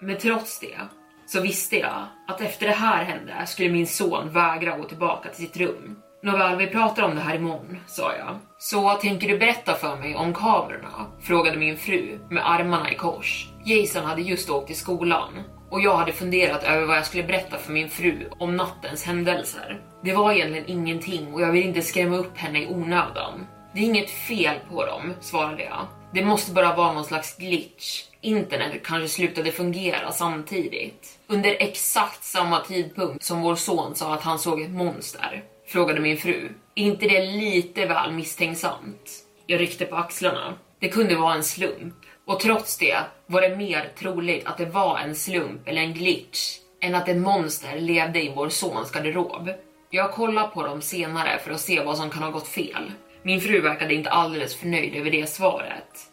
Men 0.00 0.18
trots 0.18 0.60
det 0.60 0.78
så 1.26 1.40
visste 1.40 1.76
jag 1.76 2.06
att 2.28 2.40
efter 2.40 2.66
det 2.66 2.72
här 2.72 3.04
hände 3.04 3.46
skulle 3.46 3.68
min 3.68 3.86
son 3.86 4.32
vägra 4.32 4.76
gå 4.76 4.84
tillbaka 4.84 5.28
till 5.28 5.46
sitt 5.46 5.56
rum. 5.56 5.96
Nåväl, 6.22 6.56
vi 6.56 6.66
pratar 6.66 7.02
om 7.02 7.14
det 7.14 7.20
här 7.20 7.36
imorgon, 7.36 7.78
sa 7.86 8.12
jag. 8.16 8.38
Så 8.58 8.94
tänker 8.94 9.28
du 9.28 9.38
berätta 9.38 9.74
för 9.74 9.96
mig 9.96 10.14
om 10.14 10.34
kamerorna? 10.34 11.06
Frågade 11.20 11.56
min 11.56 11.76
fru 11.76 12.18
med 12.30 12.50
armarna 12.50 12.90
i 12.92 12.94
kors. 12.94 13.48
Jason 13.64 14.04
hade 14.04 14.22
just 14.22 14.50
åkt 14.50 14.66
till 14.66 14.76
skolan 14.76 15.42
och 15.70 15.80
jag 15.80 15.96
hade 15.96 16.12
funderat 16.12 16.64
över 16.64 16.86
vad 16.86 16.96
jag 16.96 17.06
skulle 17.06 17.22
berätta 17.22 17.58
för 17.58 17.72
min 17.72 17.88
fru 17.88 18.28
om 18.38 18.56
nattens 18.56 19.04
händelser. 19.04 19.80
Det 20.04 20.12
var 20.12 20.32
egentligen 20.32 20.68
ingenting 20.68 21.34
och 21.34 21.42
jag 21.42 21.52
vill 21.52 21.66
inte 21.66 21.82
skrämma 21.82 22.16
upp 22.16 22.36
henne 22.36 22.62
i 22.62 22.66
onödan. 22.66 23.46
Det 23.74 23.80
är 23.80 23.84
inget 23.84 24.10
fel 24.10 24.56
på 24.70 24.86
dem, 24.86 25.14
svarade 25.20 25.64
jag. 25.64 25.86
Det 26.14 26.24
måste 26.24 26.52
bara 26.52 26.76
vara 26.76 26.92
någon 26.92 27.04
slags 27.04 27.36
glitch. 27.36 28.04
Internet 28.20 28.82
kanske 28.84 29.08
slutade 29.08 29.52
fungera 29.52 30.12
samtidigt. 30.12 31.18
Under 31.26 31.56
exakt 31.58 32.24
samma 32.24 32.60
tidpunkt 32.60 33.24
som 33.24 33.42
vår 33.42 33.56
son 33.56 33.94
sa 33.94 34.14
att 34.14 34.22
han 34.22 34.38
såg 34.38 34.60
ett 34.60 34.70
monster, 34.70 35.42
frågade 35.66 36.00
min 36.00 36.16
fru. 36.16 36.48
Är 36.74 36.82
inte 36.82 37.08
det 37.08 37.26
lite 37.26 37.86
väl 37.86 38.12
misstänksamt? 38.12 39.10
Jag 39.46 39.60
ryckte 39.60 39.84
på 39.84 39.96
axlarna. 39.96 40.54
Det 40.78 40.88
kunde 40.88 41.16
vara 41.16 41.34
en 41.34 41.44
slump. 41.44 41.94
Och 42.26 42.40
trots 42.40 42.78
det 42.78 42.98
var 43.26 43.40
det 43.40 43.56
mer 43.56 43.92
troligt 43.98 44.46
att 44.46 44.58
det 44.58 44.66
var 44.66 44.98
en 44.98 45.14
slump 45.14 45.68
eller 45.68 45.82
en 45.82 45.94
glitch 45.94 46.58
än 46.80 46.94
att 46.94 47.08
ett 47.08 47.16
monster 47.16 47.80
levde 47.80 48.22
i 48.22 48.32
vår 48.36 48.48
sons 48.48 48.90
garderob. 48.90 49.50
Jag 49.90 50.12
kollar 50.12 50.48
på 50.48 50.62
dem 50.62 50.82
senare 50.82 51.38
för 51.38 51.50
att 51.50 51.60
se 51.60 51.82
vad 51.82 51.96
som 51.96 52.10
kan 52.10 52.22
ha 52.22 52.30
gått 52.30 52.48
fel. 52.48 52.92
Min 53.24 53.40
fru 53.40 53.60
verkade 53.60 53.94
inte 53.94 54.10
alldeles 54.10 54.54
förnöjd 54.54 54.94
över 54.94 55.10
det 55.10 55.28
svaret. 55.28 56.12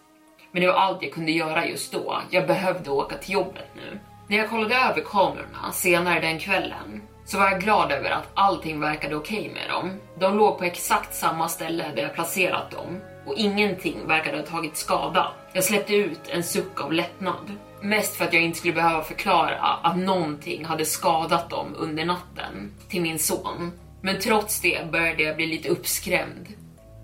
Men 0.52 0.62
det 0.62 0.68
var 0.68 0.76
allt 0.76 1.04
jag 1.04 1.14
kunde 1.14 1.32
göra 1.32 1.68
just 1.68 1.92
då. 1.92 2.22
Jag 2.30 2.48
behövde 2.48 2.90
åka 2.90 3.18
till 3.18 3.34
jobbet 3.34 3.68
nu. 3.76 4.00
När 4.28 4.38
jag 4.38 4.50
kollade 4.50 4.76
över 4.76 5.02
kamerorna 5.02 5.72
senare 5.74 6.20
den 6.20 6.40
kvällen 6.40 7.02
så 7.26 7.38
var 7.38 7.52
jag 7.52 7.62
glad 7.62 7.92
över 7.92 8.10
att 8.10 8.32
allting 8.34 8.80
verkade 8.80 9.16
okej 9.16 9.40
okay 9.40 9.54
med 9.54 9.70
dem. 9.70 9.92
De 10.20 10.38
låg 10.38 10.58
på 10.58 10.64
exakt 10.64 11.16
samma 11.16 11.50
ställe 11.50 11.86
där 11.96 12.04
jag 12.04 12.14
placerat 12.14 12.72
dem 12.72 13.00
och 13.26 13.36
ingenting 13.38 14.08
verkade 14.08 14.38
ha 14.38 14.46
tagit 14.46 14.78
skada. 14.78 15.32
Jag 15.54 15.64
släppte 15.64 15.96
ut 15.96 16.30
en 16.30 16.44
suck 16.44 16.82
av 16.82 16.94
lättnad. 16.94 17.52
Mest 17.82 18.16
för 18.16 18.26
att 18.26 18.34
jag 18.34 18.44
inte 18.44 18.58
skulle 18.58 18.74
behöva 18.74 19.04
förklara 19.04 19.80
att 19.84 19.98
någonting 19.98 20.66
hade 20.66 20.86
skadat 20.86 21.50
dem 21.50 21.76
under 21.78 22.06
natten 22.06 22.72
till 22.90 23.02
min 23.02 23.20
son. 23.20 23.72
Men 24.02 24.20
trots 24.20 24.62
det 24.62 24.92
började 24.92 25.24
jag 25.24 25.36
bli 25.36 25.46
lite 25.46 25.70
uppskrämd 25.70 26.48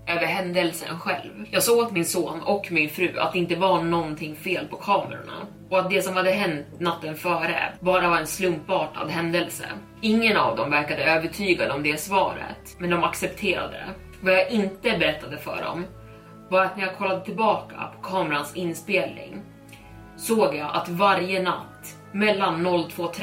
över 0.06 0.26
händelsen 0.26 1.00
själv. 1.00 1.46
Jag 1.50 1.62
såg 1.62 1.78
åt 1.78 1.92
min 1.92 2.04
son 2.04 2.42
och 2.42 2.68
min 2.70 2.90
fru 2.90 3.18
att 3.18 3.32
det 3.32 3.38
inte 3.38 3.56
var 3.56 3.82
någonting 3.82 4.36
fel 4.36 4.66
på 4.66 4.76
kamerorna 4.76 5.46
och 5.70 5.78
att 5.78 5.90
det 5.90 6.02
som 6.02 6.16
hade 6.16 6.30
hänt 6.30 6.66
natten 6.80 7.16
före 7.16 7.72
bara 7.80 8.08
var 8.08 8.18
en 8.18 8.26
slumpartad 8.26 9.08
händelse. 9.08 9.64
Ingen 10.00 10.36
av 10.36 10.56
dem 10.56 10.70
verkade 10.70 11.04
övertygad 11.04 11.70
om 11.70 11.82
det 11.82 12.00
svaret, 12.00 12.76
men 12.78 12.90
de 12.90 13.04
accepterade. 13.04 13.70
det. 13.70 13.86
Vad 14.20 14.34
jag 14.34 14.50
inte 14.50 14.98
berättade 14.98 15.36
för 15.36 15.62
dem 15.62 15.84
var 16.48 16.64
att 16.64 16.76
när 16.76 16.86
jag 16.86 16.96
kollade 16.96 17.24
tillbaka 17.24 17.74
på 17.96 18.08
kamerans 18.08 18.56
inspelning 18.56 19.42
såg 20.16 20.54
jag 20.54 20.76
att 20.76 20.88
varje 20.88 21.42
natt 21.42 21.96
mellan 22.12 22.66
02.30 22.66 23.22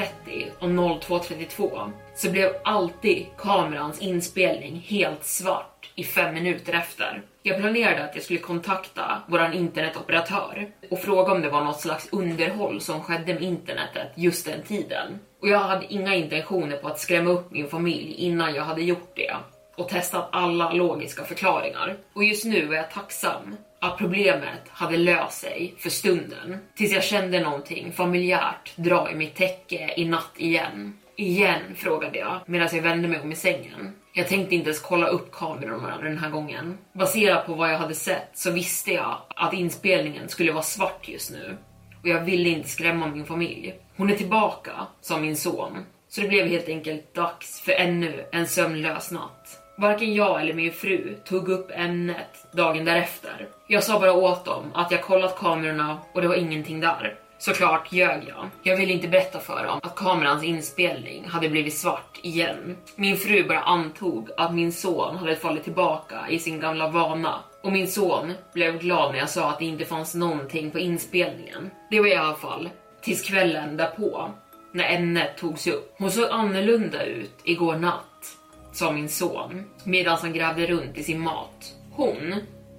och 0.58 0.68
02.32 0.68 1.90
så 2.14 2.30
blev 2.30 2.52
alltid 2.64 3.26
kamerans 3.38 4.00
inspelning 4.00 4.86
helt 4.88 5.24
svart 5.24 5.90
i 5.94 6.04
fem 6.04 6.34
minuter 6.34 6.72
efter. 6.72 7.22
Jag 7.42 7.60
planerade 7.60 8.04
att 8.04 8.14
jag 8.14 8.24
skulle 8.24 8.38
kontakta 8.38 9.22
våran 9.28 9.52
internetoperatör 9.52 10.70
och 10.90 11.00
fråga 11.00 11.32
om 11.32 11.42
det 11.42 11.50
var 11.50 11.64
något 11.64 11.80
slags 11.80 12.08
underhåll 12.12 12.80
som 12.80 13.00
skedde 13.00 13.34
med 13.34 13.42
internetet 13.42 14.12
just 14.14 14.46
den 14.46 14.62
tiden. 14.62 15.18
Och 15.42 15.48
jag 15.48 15.58
hade 15.58 15.92
inga 15.92 16.14
intentioner 16.14 16.76
på 16.76 16.88
att 16.88 17.00
skrämma 17.00 17.30
upp 17.30 17.50
min 17.50 17.68
familj 17.68 18.14
innan 18.14 18.54
jag 18.54 18.64
hade 18.64 18.82
gjort 18.82 19.12
det 19.16 19.36
och 19.76 19.88
testat 19.88 20.28
alla 20.32 20.72
logiska 20.72 21.24
förklaringar. 21.24 21.96
Och 22.12 22.24
just 22.24 22.44
nu 22.44 22.72
är 22.72 22.76
jag 22.76 22.90
tacksam 22.90 23.56
att 23.80 23.98
problemet 23.98 24.68
hade 24.68 24.96
löst 24.96 25.40
sig 25.40 25.74
för 25.78 25.90
stunden. 25.90 26.58
Tills 26.76 26.92
jag 26.92 27.04
kände 27.04 27.40
någonting 27.40 27.92
familjärt 27.92 28.76
dra 28.76 29.10
i 29.10 29.14
mitt 29.14 29.34
täcke 29.34 29.94
i 29.96 30.04
natt 30.04 30.32
igen. 30.36 30.98
Igen? 31.16 31.60
frågade 31.76 32.18
jag 32.18 32.40
medan 32.46 32.68
jag 32.72 32.82
vände 32.82 33.08
mig 33.08 33.20
om 33.20 33.32
i 33.32 33.36
sängen. 33.36 33.94
Jag 34.12 34.28
tänkte 34.28 34.54
inte 34.54 34.68
ens 34.68 34.80
kolla 34.80 35.06
upp 35.06 35.32
kamerorna 35.32 35.98
den 36.02 36.18
här 36.18 36.30
gången. 36.30 36.78
Baserat 36.92 37.46
på 37.46 37.54
vad 37.54 37.72
jag 37.72 37.78
hade 37.78 37.94
sett 37.94 38.30
så 38.34 38.50
visste 38.50 38.92
jag 38.92 39.16
att 39.28 39.52
inspelningen 39.52 40.28
skulle 40.28 40.52
vara 40.52 40.62
svart 40.62 41.08
just 41.08 41.30
nu. 41.30 41.56
Och 42.02 42.08
jag 42.08 42.20
ville 42.20 42.48
inte 42.48 42.68
skrämma 42.68 43.06
min 43.06 43.26
familj. 43.26 43.74
Hon 43.96 44.10
är 44.10 44.16
tillbaka, 44.16 44.72
sa 45.00 45.18
min 45.18 45.36
son. 45.36 45.86
Så 46.08 46.20
det 46.20 46.28
blev 46.28 46.46
helt 46.46 46.68
enkelt 46.68 47.14
dags 47.14 47.60
för 47.60 47.72
ännu 47.72 48.24
en 48.32 48.46
sömnlös 48.46 49.10
natt. 49.10 49.60
Varken 49.78 50.14
jag 50.14 50.40
eller 50.40 50.54
min 50.54 50.72
fru 50.72 51.16
tog 51.24 51.48
upp 51.48 51.70
ämnet 51.74 52.46
dagen 52.52 52.84
därefter. 52.84 53.48
Jag 53.68 53.84
sa 53.84 54.00
bara 54.00 54.12
åt 54.12 54.44
dem 54.44 54.64
att 54.74 54.90
jag 54.90 55.02
kollat 55.02 55.38
kamerorna 55.38 55.98
och 56.12 56.22
det 56.22 56.28
var 56.28 56.34
ingenting 56.34 56.80
där. 56.80 57.18
Såklart 57.44 57.92
ljög 57.92 58.24
jag. 58.28 58.50
Jag 58.62 58.76
ville 58.76 58.92
inte 58.92 59.08
berätta 59.08 59.40
för 59.40 59.64
dem 59.64 59.80
att 59.82 59.94
kamerans 59.94 60.44
inspelning 60.44 61.28
hade 61.28 61.48
blivit 61.48 61.74
svart 61.74 62.18
igen. 62.22 62.76
Min 62.96 63.16
fru 63.16 63.48
bara 63.48 63.60
antog 63.60 64.30
att 64.36 64.54
min 64.54 64.72
son 64.72 65.16
hade 65.16 65.36
fallit 65.36 65.64
tillbaka 65.64 66.28
i 66.30 66.38
sin 66.38 66.60
gamla 66.60 66.88
vana 66.88 67.40
och 67.62 67.72
min 67.72 67.88
son 67.88 68.32
blev 68.54 68.78
glad 68.78 69.12
när 69.12 69.18
jag 69.18 69.30
sa 69.30 69.50
att 69.50 69.58
det 69.58 69.64
inte 69.64 69.84
fanns 69.84 70.14
någonting 70.14 70.70
på 70.70 70.78
inspelningen. 70.78 71.70
Det 71.90 72.00
var 72.00 72.06
i 72.06 72.14
alla 72.14 72.34
fall 72.34 72.70
tills 73.02 73.22
kvällen 73.22 73.76
därpå 73.76 74.30
när 74.72 74.94
ämnet 74.94 75.36
togs 75.36 75.66
upp. 75.66 75.94
Hon 75.98 76.10
såg 76.10 76.28
annorlunda 76.30 77.04
ut 77.04 77.40
igår 77.44 77.76
natt, 77.76 78.36
sa 78.72 78.92
min 78.92 79.08
son 79.08 79.64
medan 79.84 80.18
han 80.20 80.32
grävde 80.32 80.66
runt 80.66 80.98
i 80.98 81.04
sin 81.04 81.20
mat. 81.20 81.74
Hon? 81.90 82.34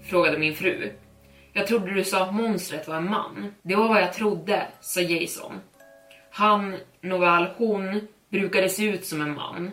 frågade 0.09 0.37
min 0.37 0.55
fru. 0.55 0.91
Jag 1.57 1.67
trodde 1.67 1.93
du 1.93 2.03
sa 2.03 2.23
att 2.23 2.35
monstret 2.35 2.87
var 2.87 2.95
en 2.95 3.09
man. 3.09 3.53
Det 3.61 3.75
var 3.75 3.87
vad 3.87 4.01
jag 4.01 4.13
trodde, 4.13 4.67
sa 4.81 5.01
Jason. 5.01 5.53
Han, 6.31 6.75
nåväl 7.01 7.47
hon, 7.57 8.07
brukade 8.29 8.69
se 8.69 8.85
ut 8.85 9.05
som 9.05 9.21
en 9.21 9.35
man. 9.35 9.71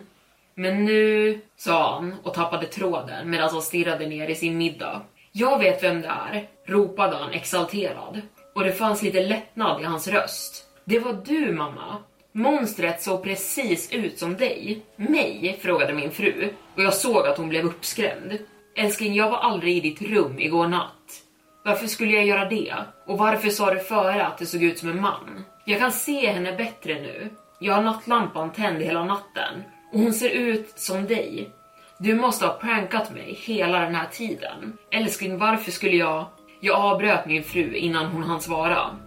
Men 0.55 0.85
nu, 0.85 1.39
sa 1.55 1.95
han 1.95 2.15
och 2.23 2.33
tappade 2.33 2.65
tråden 2.65 3.29
medan 3.29 3.49
han 3.49 3.61
stirrade 3.61 4.07
ner 4.07 4.27
i 4.27 4.35
sin 4.35 4.57
middag. 4.57 5.01
Jag 5.31 5.59
vet 5.59 5.83
vem 5.83 6.01
det 6.01 6.07
är, 6.07 6.47
ropade 6.65 7.15
han 7.15 7.31
exalterad. 7.31 8.21
Och 8.55 8.63
det 8.63 8.71
fanns 8.71 9.01
lite 9.01 9.23
lättnad 9.23 9.81
i 9.81 9.83
hans 9.83 10.07
röst. 10.07 10.65
Det 10.85 10.99
var 10.99 11.13
du 11.25 11.53
mamma. 11.53 11.97
Monstret 12.31 13.01
såg 13.01 13.23
precis 13.23 13.91
ut 13.91 14.19
som 14.19 14.37
dig. 14.37 14.81
Mig? 14.95 15.59
frågade 15.61 15.93
min 15.93 16.11
fru 16.11 16.49
och 16.75 16.83
jag 16.83 16.93
såg 16.93 17.27
att 17.27 17.37
hon 17.37 17.49
blev 17.49 17.65
uppskrämd. 17.65 18.37
Älskling, 18.75 19.13
jag 19.13 19.29
var 19.29 19.37
aldrig 19.37 19.77
i 19.77 19.89
ditt 19.89 20.01
rum 20.01 20.39
igår 20.39 20.67
natt. 20.67 21.22
Varför 21.65 21.87
skulle 21.87 22.13
jag 22.13 22.25
göra 22.25 22.49
det? 22.49 22.73
Och 23.05 23.17
varför 23.17 23.49
sa 23.49 23.73
du 23.73 23.79
före 23.79 24.25
att 24.25 24.37
det 24.37 24.45
såg 24.45 24.63
ut 24.63 24.79
som 24.79 24.89
en 24.89 25.01
man? 25.01 25.45
Jag 25.65 25.79
kan 25.79 25.91
se 25.91 26.31
henne 26.31 26.51
bättre 26.51 26.93
nu. 27.01 27.29
Jag 27.59 27.73
har 27.73 27.83
nattlampan 27.83 28.51
tänd 28.51 28.81
hela 28.81 29.03
natten 29.03 29.63
och 29.93 29.99
hon 29.99 30.13
ser 30.13 30.29
ut 30.29 30.73
som 30.75 31.05
dig. 31.05 31.49
Du 31.97 32.15
måste 32.15 32.45
ha 32.45 32.53
prankat 32.53 33.13
mig 33.13 33.33
hela 33.33 33.79
den 33.79 33.95
här 33.95 34.07
tiden. 34.11 34.77
Älskling, 34.91 35.37
varför 35.37 35.71
skulle 35.71 35.95
jag... 35.97 36.25
Jag 36.59 36.75
avbröt 36.75 37.25
min 37.25 37.43
fru 37.43 37.75
innan 37.75 38.05
hon 38.05 38.23
hann 38.23 38.41
svara. 38.41 38.97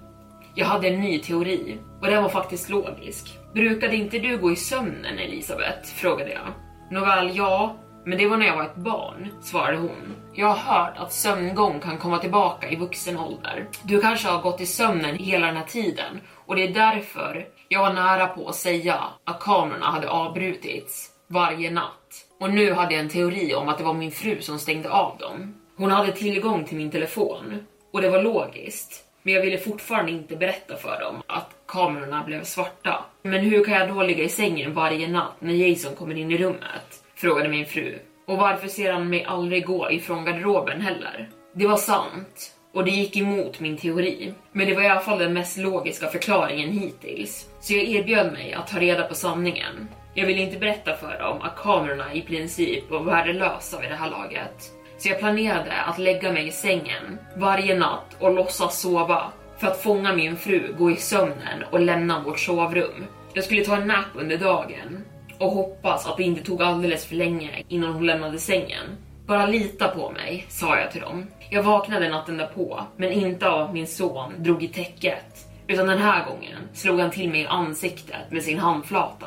Jag 0.55 0.67
hade 0.67 0.89
en 0.89 1.01
ny 1.01 1.19
teori 1.19 1.79
och 2.01 2.07
den 2.07 2.23
var 2.23 2.31
faktiskt 2.31 2.69
logisk. 2.69 3.39
Brukade 3.55 3.97
inte 3.97 4.19
du 4.19 4.39
gå 4.39 4.53
i 4.53 4.57
sömnen 4.57 5.19
Elisabeth? 5.19 5.95
frågade 5.95 6.31
jag. 6.31 6.53
Nåväl, 6.91 7.37
ja, 7.37 7.77
men 8.07 8.19
det 8.19 8.27
var 8.27 8.37
när 8.37 8.47
jag 8.47 8.57
var 8.57 8.65
ett 8.65 8.77
barn, 8.77 9.29
svarade 9.43 9.77
hon. 9.77 10.17
Jag 10.33 10.47
har 10.47 10.75
hört 10.75 10.99
att 10.99 11.13
sömngång 11.13 11.81
kan 11.81 11.99
komma 11.99 12.19
tillbaka 12.19 12.71
i 12.71 12.77
vuxen 12.77 13.19
ålder. 13.19 13.67
Du 13.83 14.01
kanske 14.01 14.29
har 14.29 14.43
gått 14.43 14.61
i 14.61 14.67
sömnen 14.67 15.17
hela 15.17 15.47
den 15.47 15.57
här 15.57 15.65
tiden 15.65 16.21
och 16.47 16.57
det 16.57 16.63
är 16.63 16.75
därför 16.75 17.47
jag 17.69 17.81
var 17.81 17.93
nära 17.93 18.27
på 18.27 18.49
att 18.49 18.55
säga 18.55 19.01
att 19.25 19.41
kamerorna 19.41 19.87
hade 19.87 20.09
avbrutits 20.09 21.11
varje 21.27 21.71
natt. 21.71 22.27
Och 22.41 22.51
nu 22.51 22.73
hade 22.73 22.95
jag 22.95 23.03
en 23.03 23.09
teori 23.09 23.55
om 23.55 23.69
att 23.69 23.79
det 23.79 23.85
var 23.85 23.95
min 23.95 24.13
fru 24.13 24.41
som 24.41 24.59
stängde 24.59 24.91
av 24.91 25.19
dem. 25.19 25.55
Hon 25.77 25.91
hade 25.91 26.13
tillgång 26.13 26.65
till 26.65 26.77
min 26.77 26.91
telefon 26.91 27.67
och 27.93 28.03
det 28.03 28.11
var 28.11 28.23
logiskt. 28.23 29.05
Men 29.23 29.35
jag 29.35 29.43
ville 29.43 29.59
fortfarande 29.59 30.13
inte 30.13 30.37
berätta 30.37 30.77
för 30.77 31.01
dem 31.01 31.23
att 31.27 31.51
kamerorna 31.69 32.25
blev 32.25 32.45
svarta. 32.45 33.05
Men 33.23 33.41
hur 33.41 33.65
kan 33.65 33.75
jag 33.75 33.89
då 33.89 34.03
ligga 34.03 34.25
i 34.25 34.29
sängen 34.29 34.75
varje 34.75 35.09
natt 35.09 35.35
när 35.39 35.55
Jason 35.55 35.95
kommer 35.97 36.15
in 36.15 36.31
i 36.31 36.39
rummet? 36.39 37.03
Frågade 37.17 37.49
min 37.49 37.67
fru. 37.67 37.99
Och 38.27 38.37
varför 38.37 38.69
ser 38.69 38.93
han 38.93 39.09
mig 39.09 39.25
aldrig 39.25 39.67
gå 39.67 39.91
ifrån 39.91 40.25
garderoben 40.25 40.81
heller? 40.81 41.29
Det 41.55 41.67
var 41.67 41.77
sant. 41.77 42.53
Och 42.73 42.85
det 42.85 42.91
gick 42.91 43.17
emot 43.17 43.61
min 43.61 43.77
teori. 43.77 44.35
Men 44.53 44.67
det 44.67 44.75
var 44.75 44.83
i 44.83 44.89
alla 44.89 45.01
fall 45.01 45.19
den 45.19 45.33
mest 45.33 45.59
logiska 45.59 46.07
förklaringen 46.07 46.73
hittills. 46.73 47.49
Så 47.61 47.75
jag 47.75 47.85
erbjöd 47.85 48.33
mig 48.33 48.53
att 48.53 48.67
ta 48.67 48.79
reda 48.81 49.03
på 49.03 49.15
sanningen. 49.15 49.89
Jag 50.15 50.27
ville 50.27 50.41
inte 50.41 50.59
berätta 50.59 50.97
för 50.97 51.19
dem 51.19 51.43
att 51.43 51.57
kamerorna 51.57 52.15
i 52.15 52.23
princip 52.23 52.91
var 52.91 53.03
värdelösa 53.03 53.81
vid 53.81 53.91
det 53.91 53.97
här 53.97 54.11
laget. 54.11 54.73
Så 54.99 55.09
jag 55.09 55.19
planerade 55.19 55.73
att 55.73 55.99
lägga 55.99 56.33
mig 56.33 56.47
i 56.47 56.53
sängen 56.53 57.19
varje 57.37 57.79
natt 57.79 58.17
och 58.19 58.35
låtsas 58.35 58.81
sova 58.81 59.33
för 59.59 59.67
att 59.67 59.83
fånga 59.83 60.13
min 60.13 60.37
fru, 60.37 60.75
gå 60.79 60.91
i 60.91 60.97
sömnen 60.97 61.65
och 61.71 61.81
lämna 61.81 62.23
vårt 62.23 62.41
sovrum. 62.41 63.07
Jag 63.33 63.45
skulle 63.45 63.65
ta 63.65 63.77
en 63.77 63.89
nap 63.89 64.07
under 64.15 64.39
dagen 64.39 65.05
och 65.39 65.51
hoppas 65.51 66.07
att 66.07 66.17
det 66.17 66.23
inte 66.23 66.43
tog 66.43 66.63
alldeles 66.63 67.07
för 67.07 67.15
länge 67.15 67.65
innan 67.69 67.93
hon 67.93 68.07
lämnade 68.07 68.39
sängen. 68.39 68.87
Bara 69.27 69.47
lita 69.47 69.89
på 69.89 70.11
mig, 70.11 70.47
sa 70.49 70.79
jag 70.79 70.93
till 70.93 71.01
dem. 71.01 71.27
Jag 71.51 71.63
vaknade 71.63 72.09
natten 72.09 72.37
därpå, 72.37 72.81
men 72.97 73.13
inte 73.13 73.49
av 73.49 73.61
att 73.63 73.73
min 73.73 73.87
son 73.87 74.33
drog 74.39 74.63
i 74.63 74.69
täcket, 74.69 75.47
utan 75.67 75.87
den 75.87 75.99
här 75.99 76.27
gången 76.27 76.59
slog 76.73 77.01
han 77.01 77.11
till 77.11 77.31
mig 77.31 77.41
i 77.41 77.47
ansiktet 77.47 78.31
med 78.31 78.43
sin 78.43 78.59
handflata. 78.59 79.27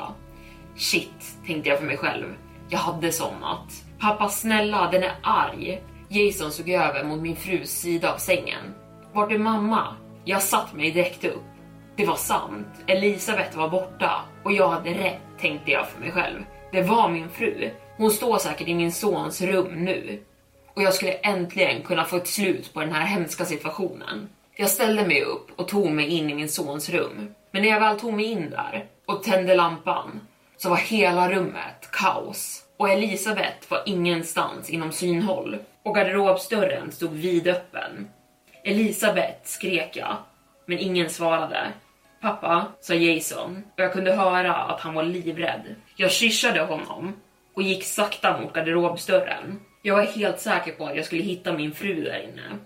Shit, 0.76 1.36
tänkte 1.46 1.68
jag 1.68 1.78
för 1.78 1.86
mig 1.86 1.96
själv. 1.96 2.26
Jag 2.68 2.78
hade 2.78 3.12
somnat. 3.12 3.84
Pappa 3.98 4.28
snälla, 4.28 4.90
den 4.90 5.02
är 5.02 5.12
arg. 5.22 5.82
Jason 6.08 6.52
såg 6.52 6.70
över 6.70 7.04
mot 7.04 7.20
min 7.20 7.36
frus 7.36 7.70
sida 7.70 8.12
av 8.14 8.18
sängen. 8.18 8.74
Vart 9.12 9.32
är 9.32 9.38
mamma? 9.38 9.96
Jag 10.24 10.42
satt 10.42 10.74
mig 10.74 10.90
direkt 10.90 11.24
upp. 11.24 11.42
Det 11.96 12.06
var 12.06 12.16
sant. 12.16 12.66
Elisabeth 12.86 13.58
var 13.58 13.68
borta 13.68 14.20
och 14.44 14.52
jag 14.52 14.68
hade 14.68 14.90
rätt, 14.90 15.29
tänkte 15.40 15.70
jag 15.70 15.88
för 15.88 16.00
mig 16.00 16.10
själv. 16.10 16.44
Det 16.72 16.82
var 16.82 17.08
min 17.08 17.28
fru. 17.28 17.70
Hon 17.96 18.10
står 18.10 18.38
säkert 18.38 18.68
i 18.68 18.74
min 18.74 18.92
sons 18.92 19.40
rum 19.40 19.84
nu. 19.84 20.22
Och 20.74 20.82
jag 20.82 20.94
skulle 20.94 21.12
äntligen 21.12 21.82
kunna 21.82 22.04
få 22.04 22.16
ett 22.16 22.28
slut 22.28 22.74
på 22.74 22.80
den 22.80 22.92
här 22.92 23.06
hemska 23.06 23.44
situationen. 23.44 24.28
Jag 24.56 24.70
ställde 24.70 25.06
mig 25.06 25.22
upp 25.22 25.60
och 25.60 25.68
tog 25.68 25.90
mig 25.90 26.06
in 26.08 26.30
i 26.30 26.34
min 26.34 26.48
sons 26.48 26.88
rum. 26.88 27.34
Men 27.50 27.62
när 27.62 27.68
jag 27.68 27.80
väl 27.80 28.00
tog 28.00 28.14
mig 28.14 28.24
in 28.24 28.50
där 28.50 28.86
och 29.06 29.22
tände 29.22 29.54
lampan 29.54 30.20
så 30.56 30.68
var 30.68 30.76
hela 30.76 31.32
rummet 31.32 31.90
kaos. 31.92 32.62
Och 32.76 32.90
Elisabeth 32.90 33.70
var 33.70 33.82
ingenstans 33.86 34.70
inom 34.70 34.92
synhåll. 34.92 35.58
Och 35.82 35.94
garderobsdörren 35.94 36.92
stod 36.92 37.12
vidöppen. 37.12 38.08
Elisabeth 38.64 39.38
skrek 39.44 39.96
jag, 39.96 40.16
men 40.66 40.78
ingen 40.78 41.10
svarade. 41.10 41.72
Pappa, 42.20 42.72
sa 42.80 42.94
Jason 42.94 43.64
och 43.76 43.80
jag 43.80 43.92
kunde 43.92 44.12
höra 44.12 44.54
att 44.54 44.80
han 44.80 44.94
var 44.94 45.02
livrädd. 45.02 45.74
Jag 45.96 46.10
kyssade 46.10 46.60
honom 46.60 47.16
och 47.54 47.62
gick 47.62 47.84
sakta 47.84 48.40
mot 48.40 48.52
garderobsdörren. 48.52 49.60
Jag 49.82 49.94
var 49.94 50.02
helt 50.02 50.40
säker 50.40 50.72
på 50.72 50.86
att 50.86 50.96
jag 50.96 51.04
skulle 51.04 51.22
hitta 51.22 51.52
min 51.52 51.74
fru 51.74 52.04
där 52.04 52.22
inne. 52.22 52.58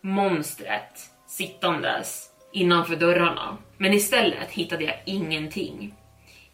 Monstret 0.00 1.00
sittandes 1.28 2.30
innanför 2.52 2.96
dörrarna. 2.96 3.56
Men 3.78 3.94
istället 3.94 4.50
hittade 4.50 4.84
jag 4.84 4.96
ingenting. 5.04 5.94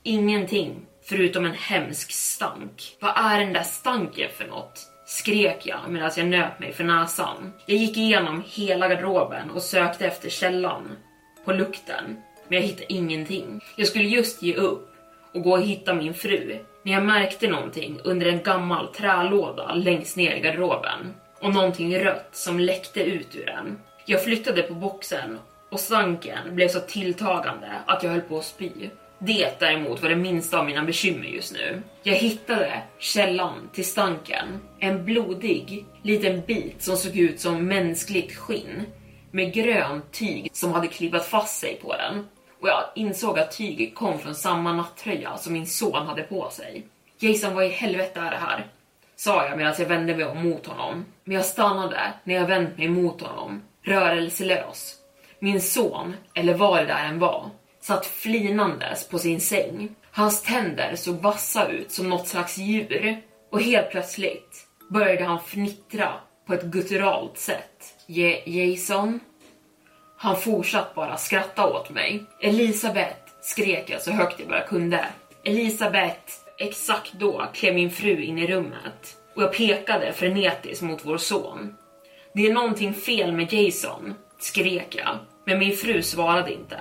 Ingenting 0.02 0.86
förutom 1.02 1.44
en 1.44 1.54
hemsk 1.54 2.12
stank. 2.12 2.96
Vad 3.00 3.12
är 3.16 3.40
den 3.40 3.52
där 3.52 3.62
stanken 3.62 4.30
för 4.36 4.46
något? 4.46 4.88
Skrek 5.06 5.66
jag 5.66 5.80
medan 5.88 6.10
jag 6.16 6.26
nöp 6.26 6.58
mig 6.60 6.72
för 6.72 6.84
näsan. 6.84 7.52
Jag 7.66 7.78
gick 7.78 7.96
igenom 7.96 8.44
hela 8.46 8.88
garderoben 8.88 9.50
och 9.50 9.62
sökte 9.62 10.06
efter 10.06 10.30
källan 10.30 10.96
på 11.44 11.52
lukten, 11.52 12.16
men 12.52 12.60
jag 12.60 12.68
hittade 12.68 12.92
ingenting. 12.92 13.64
Jag 13.76 13.86
skulle 13.86 14.04
just 14.04 14.42
ge 14.42 14.54
upp 14.54 14.88
och 15.34 15.42
gå 15.42 15.52
och 15.52 15.62
hitta 15.62 15.94
min 15.94 16.14
fru 16.14 16.58
när 16.82 16.92
jag 16.92 17.02
märkte 17.02 17.48
någonting 17.48 17.98
under 18.04 18.26
en 18.26 18.42
gammal 18.42 18.94
trälåda 18.94 19.74
längst 19.74 20.16
ner 20.16 20.34
i 20.34 20.40
garderoben 20.40 21.14
och 21.40 21.54
någonting 21.54 21.98
rött 21.98 22.28
som 22.32 22.60
läckte 22.60 23.02
ut 23.02 23.36
ur 23.36 23.46
den. 23.46 23.78
Jag 24.06 24.24
flyttade 24.24 24.62
på 24.62 24.74
boxen 24.74 25.38
och 25.70 25.80
stanken 25.80 26.54
blev 26.54 26.68
så 26.68 26.80
tilltagande 26.80 27.70
att 27.86 28.02
jag 28.02 28.10
höll 28.10 28.20
på 28.20 28.38
att 28.38 28.44
spy. 28.44 28.70
Det 29.18 29.60
däremot 29.60 30.02
var 30.02 30.08
det 30.08 30.16
minsta 30.16 30.58
av 30.58 30.66
mina 30.66 30.84
bekymmer 30.84 31.26
just 31.26 31.52
nu. 31.52 31.82
Jag 32.02 32.14
hittade 32.14 32.82
källan 32.98 33.68
till 33.72 33.86
stanken. 33.86 34.46
En 34.78 35.04
blodig 35.04 35.84
liten 36.02 36.42
bit 36.46 36.82
som 36.82 36.96
såg 36.96 37.16
ut 37.16 37.40
som 37.40 37.66
mänskligt 37.66 38.36
skinn 38.36 38.86
med 39.30 39.54
grönt 39.54 40.12
tyg 40.12 40.50
som 40.52 40.72
hade 40.72 40.88
klibbat 40.88 41.26
fast 41.26 41.60
sig 41.60 41.78
på 41.82 41.96
den. 41.96 42.26
Och 42.62 42.68
jag 42.68 42.84
insåg 42.94 43.38
att 43.38 43.56
tyget 43.56 43.94
kom 43.94 44.18
från 44.18 44.34
samma 44.34 44.72
nattröja 44.72 45.36
som 45.36 45.52
min 45.52 45.66
son 45.66 46.06
hade 46.06 46.22
på 46.22 46.50
sig. 46.50 46.86
Jason, 47.18 47.54
vad 47.54 47.64
i 47.64 47.68
helvete 47.68 48.20
är 48.20 48.30
det 48.30 48.36
här? 48.36 48.66
Sa 49.16 49.46
jag 49.46 49.56
medan 49.56 49.74
jag 49.78 49.86
vände 49.86 50.16
mig 50.16 50.24
om 50.24 50.42
mot 50.42 50.66
honom. 50.66 51.04
Men 51.24 51.36
jag 51.36 51.44
stannade 51.44 52.12
när 52.24 52.34
jag 52.34 52.46
vänt 52.46 52.78
mig 52.78 52.88
mot 52.88 53.20
honom, 53.20 53.62
rörelselös. 53.82 54.94
Min 55.38 55.60
son, 55.60 56.16
eller 56.34 56.54
vad 56.54 56.78
det 56.78 56.86
där 56.86 57.04
än 57.04 57.18
var, 57.18 57.50
satt 57.80 58.06
flinandes 58.06 59.08
på 59.08 59.18
sin 59.18 59.40
säng. 59.40 59.94
Hans 60.10 60.42
tänder 60.42 60.96
såg 60.96 61.14
vassa 61.14 61.68
ut 61.68 61.92
som 61.92 62.08
något 62.08 62.28
slags 62.28 62.58
djur 62.58 63.22
och 63.50 63.62
helt 63.62 63.90
plötsligt 63.90 64.66
började 64.90 65.24
han 65.24 65.38
fnittra 65.38 66.12
på 66.46 66.54
ett 66.54 66.64
gutturalt 66.64 67.38
sätt. 67.38 67.94
Je 68.06 68.42
Jason? 68.46 69.20
Han 70.22 70.36
fortsatte 70.36 70.94
bara 70.94 71.16
skratta 71.16 71.66
åt 71.66 71.90
mig. 71.90 72.24
Elisabeth, 72.40 73.16
skrek 73.40 73.90
jag 73.90 74.02
så 74.02 74.10
högt 74.10 74.40
jag 74.40 74.48
bara 74.48 74.66
kunde. 74.66 75.06
Elisabeth, 75.44 76.20
Exakt 76.58 77.12
då 77.12 77.46
klev 77.54 77.74
min 77.74 77.90
fru 77.90 78.22
in 78.22 78.38
i 78.38 78.46
rummet 78.46 79.16
och 79.36 79.42
jag 79.42 79.52
pekade 79.52 80.12
frenetiskt 80.12 80.82
mot 80.82 81.04
vår 81.04 81.16
son. 81.16 81.74
Det 82.34 82.46
är 82.46 82.54
någonting 82.54 82.94
fel 82.94 83.32
med 83.32 83.52
Jason, 83.52 84.14
skrek 84.38 84.94
jag, 84.96 85.18
men 85.46 85.58
min 85.58 85.76
fru 85.76 86.02
svarade 86.02 86.52
inte. 86.52 86.80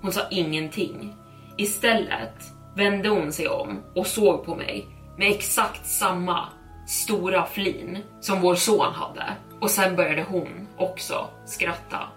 Hon 0.00 0.12
sa 0.12 0.20
ingenting. 0.30 1.14
Istället 1.56 2.34
vände 2.76 3.08
hon 3.08 3.32
sig 3.32 3.48
om 3.48 3.82
och 3.94 4.06
såg 4.06 4.44
på 4.44 4.54
mig 4.54 4.86
med 5.18 5.30
exakt 5.30 5.86
samma 5.86 6.48
stora 6.88 7.46
flin 7.46 7.98
som 8.20 8.40
vår 8.40 8.54
son 8.54 8.92
hade. 8.92 9.32
Och 9.60 9.70
sen 9.70 9.96
började 9.96 10.22
hon 10.22 10.68
också 10.76 11.28
skratta. 11.46 12.08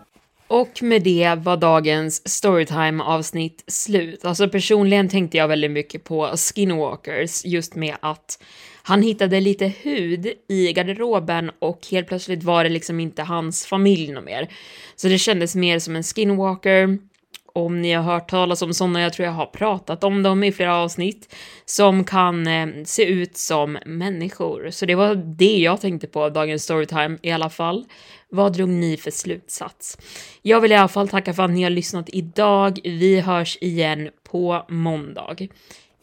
Och 0.55 0.83
med 0.83 1.03
det 1.03 1.35
var 1.37 1.57
dagens 1.57 2.29
storytime 2.29 3.03
avsnitt 3.03 3.63
slut. 3.67 4.25
Alltså 4.25 4.49
personligen 4.49 5.09
tänkte 5.09 5.37
jag 5.37 5.47
väldigt 5.47 5.71
mycket 5.71 6.03
på 6.03 6.27
Skinwalkers 6.27 7.45
just 7.45 7.75
med 7.75 7.95
att 7.99 8.43
han 8.83 9.01
hittade 9.01 9.39
lite 9.39 9.65
hud 9.65 10.27
i 10.49 10.73
garderoben 10.73 11.51
och 11.59 11.87
helt 11.91 12.07
plötsligt 12.07 12.43
var 12.43 12.63
det 12.63 12.69
liksom 12.69 12.99
inte 12.99 13.23
hans 13.23 13.65
familj 13.65 14.11
något 14.11 14.23
mer. 14.23 14.47
Så 14.95 15.07
det 15.07 15.17
kändes 15.17 15.55
mer 15.55 15.79
som 15.79 15.95
en 15.95 16.03
skinwalker 16.03 16.97
om 17.53 17.81
ni 17.81 17.93
har 17.93 18.03
hört 18.03 18.29
talas 18.29 18.61
om 18.61 18.73
sådana, 18.73 19.01
jag 19.01 19.13
tror 19.13 19.25
jag 19.25 19.33
har 19.33 19.45
pratat 19.45 20.03
om 20.03 20.23
dem 20.23 20.43
i 20.43 20.51
flera 20.51 20.75
avsnitt, 20.75 21.35
som 21.65 22.03
kan 22.03 22.47
eh, 22.47 22.67
se 22.85 23.05
ut 23.05 23.37
som 23.37 23.77
människor. 23.85 24.69
Så 24.71 24.85
det 24.85 24.95
var 24.95 25.15
det 25.15 25.57
jag 25.57 25.81
tänkte 25.81 26.07
på 26.07 26.29
dagens 26.29 26.63
storytime 26.63 27.17
i 27.21 27.31
alla 27.31 27.49
fall. 27.49 27.85
Vad 28.35 28.53
drog 28.53 28.69
ni 28.69 28.97
för 28.97 29.11
slutsats? 29.11 29.97
Jag 30.41 30.61
vill 30.61 30.71
i 30.71 30.75
alla 30.75 30.87
fall 30.87 31.07
tacka 31.07 31.33
för 31.33 31.43
att 31.43 31.51
ni 31.51 31.63
har 31.63 31.69
lyssnat 31.69 32.09
idag. 32.09 32.79
Vi 32.83 33.19
hörs 33.19 33.57
igen 33.61 34.09
på 34.23 34.65
måndag. 34.69 35.47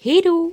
Hej 0.02 0.22
då! 0.24 0.52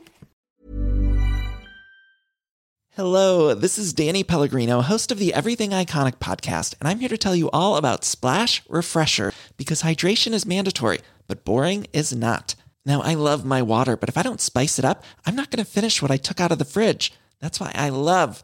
Hello, 2.96 3.56
this 3.56 3.78
is 3.78 3.94
Danny 3.94 4.24
Pellegrino, 4.24 4.82
host 4.82 5.12
of 5.12 5.20
the 5.20 5.34
Everything 5.34 5.72
Iconic 5.72 6.20
podcast, 6.20 6.76
and 6.80 6.90
I'm 6.90 7.00
here 7.00 7.18
to 7.18 7.30
tell 7.30 7.36
you 7.36 7.50
all 7.54 7.78
about 7.78 8.04
Splash 8.04 8.62
Refresher 8.70 9.32
because 9.58 9.84
hydration 9.84 10.34
is 10.34 10.46
mandatory, 10.46 10.98
but 11.28 11.46
boring 11.46 11.86
is 11.94 12.14
not. 12.14 12.56
Now, 12.86 13.02
I 13.12 13.16
love 13.16 13.46
my 13.46 13.62
water, 13.62 13.96
but 13.96 14.10
if 14.10 14.18
I 14.18 14.24
don't 14.24 14.42
spice 14.42 14.80
it 14.80 14.86
up, 14.86 15.04
I'm 15.26 15.36
not 15.36 15.50
going 15.50 15.66
to 15.66 15.72
finish 15.72 16.02
what 16.02 16.12
I 16.12 16.18
took 16.18 16.42
out 16.42 16.52
of 16.52 16.58
the 16.58 16.66
fridge. 16.66 17.14
That's 17.40 17.60
why 17.60 17.72
I 17.74 17.90
love 17.90 18.44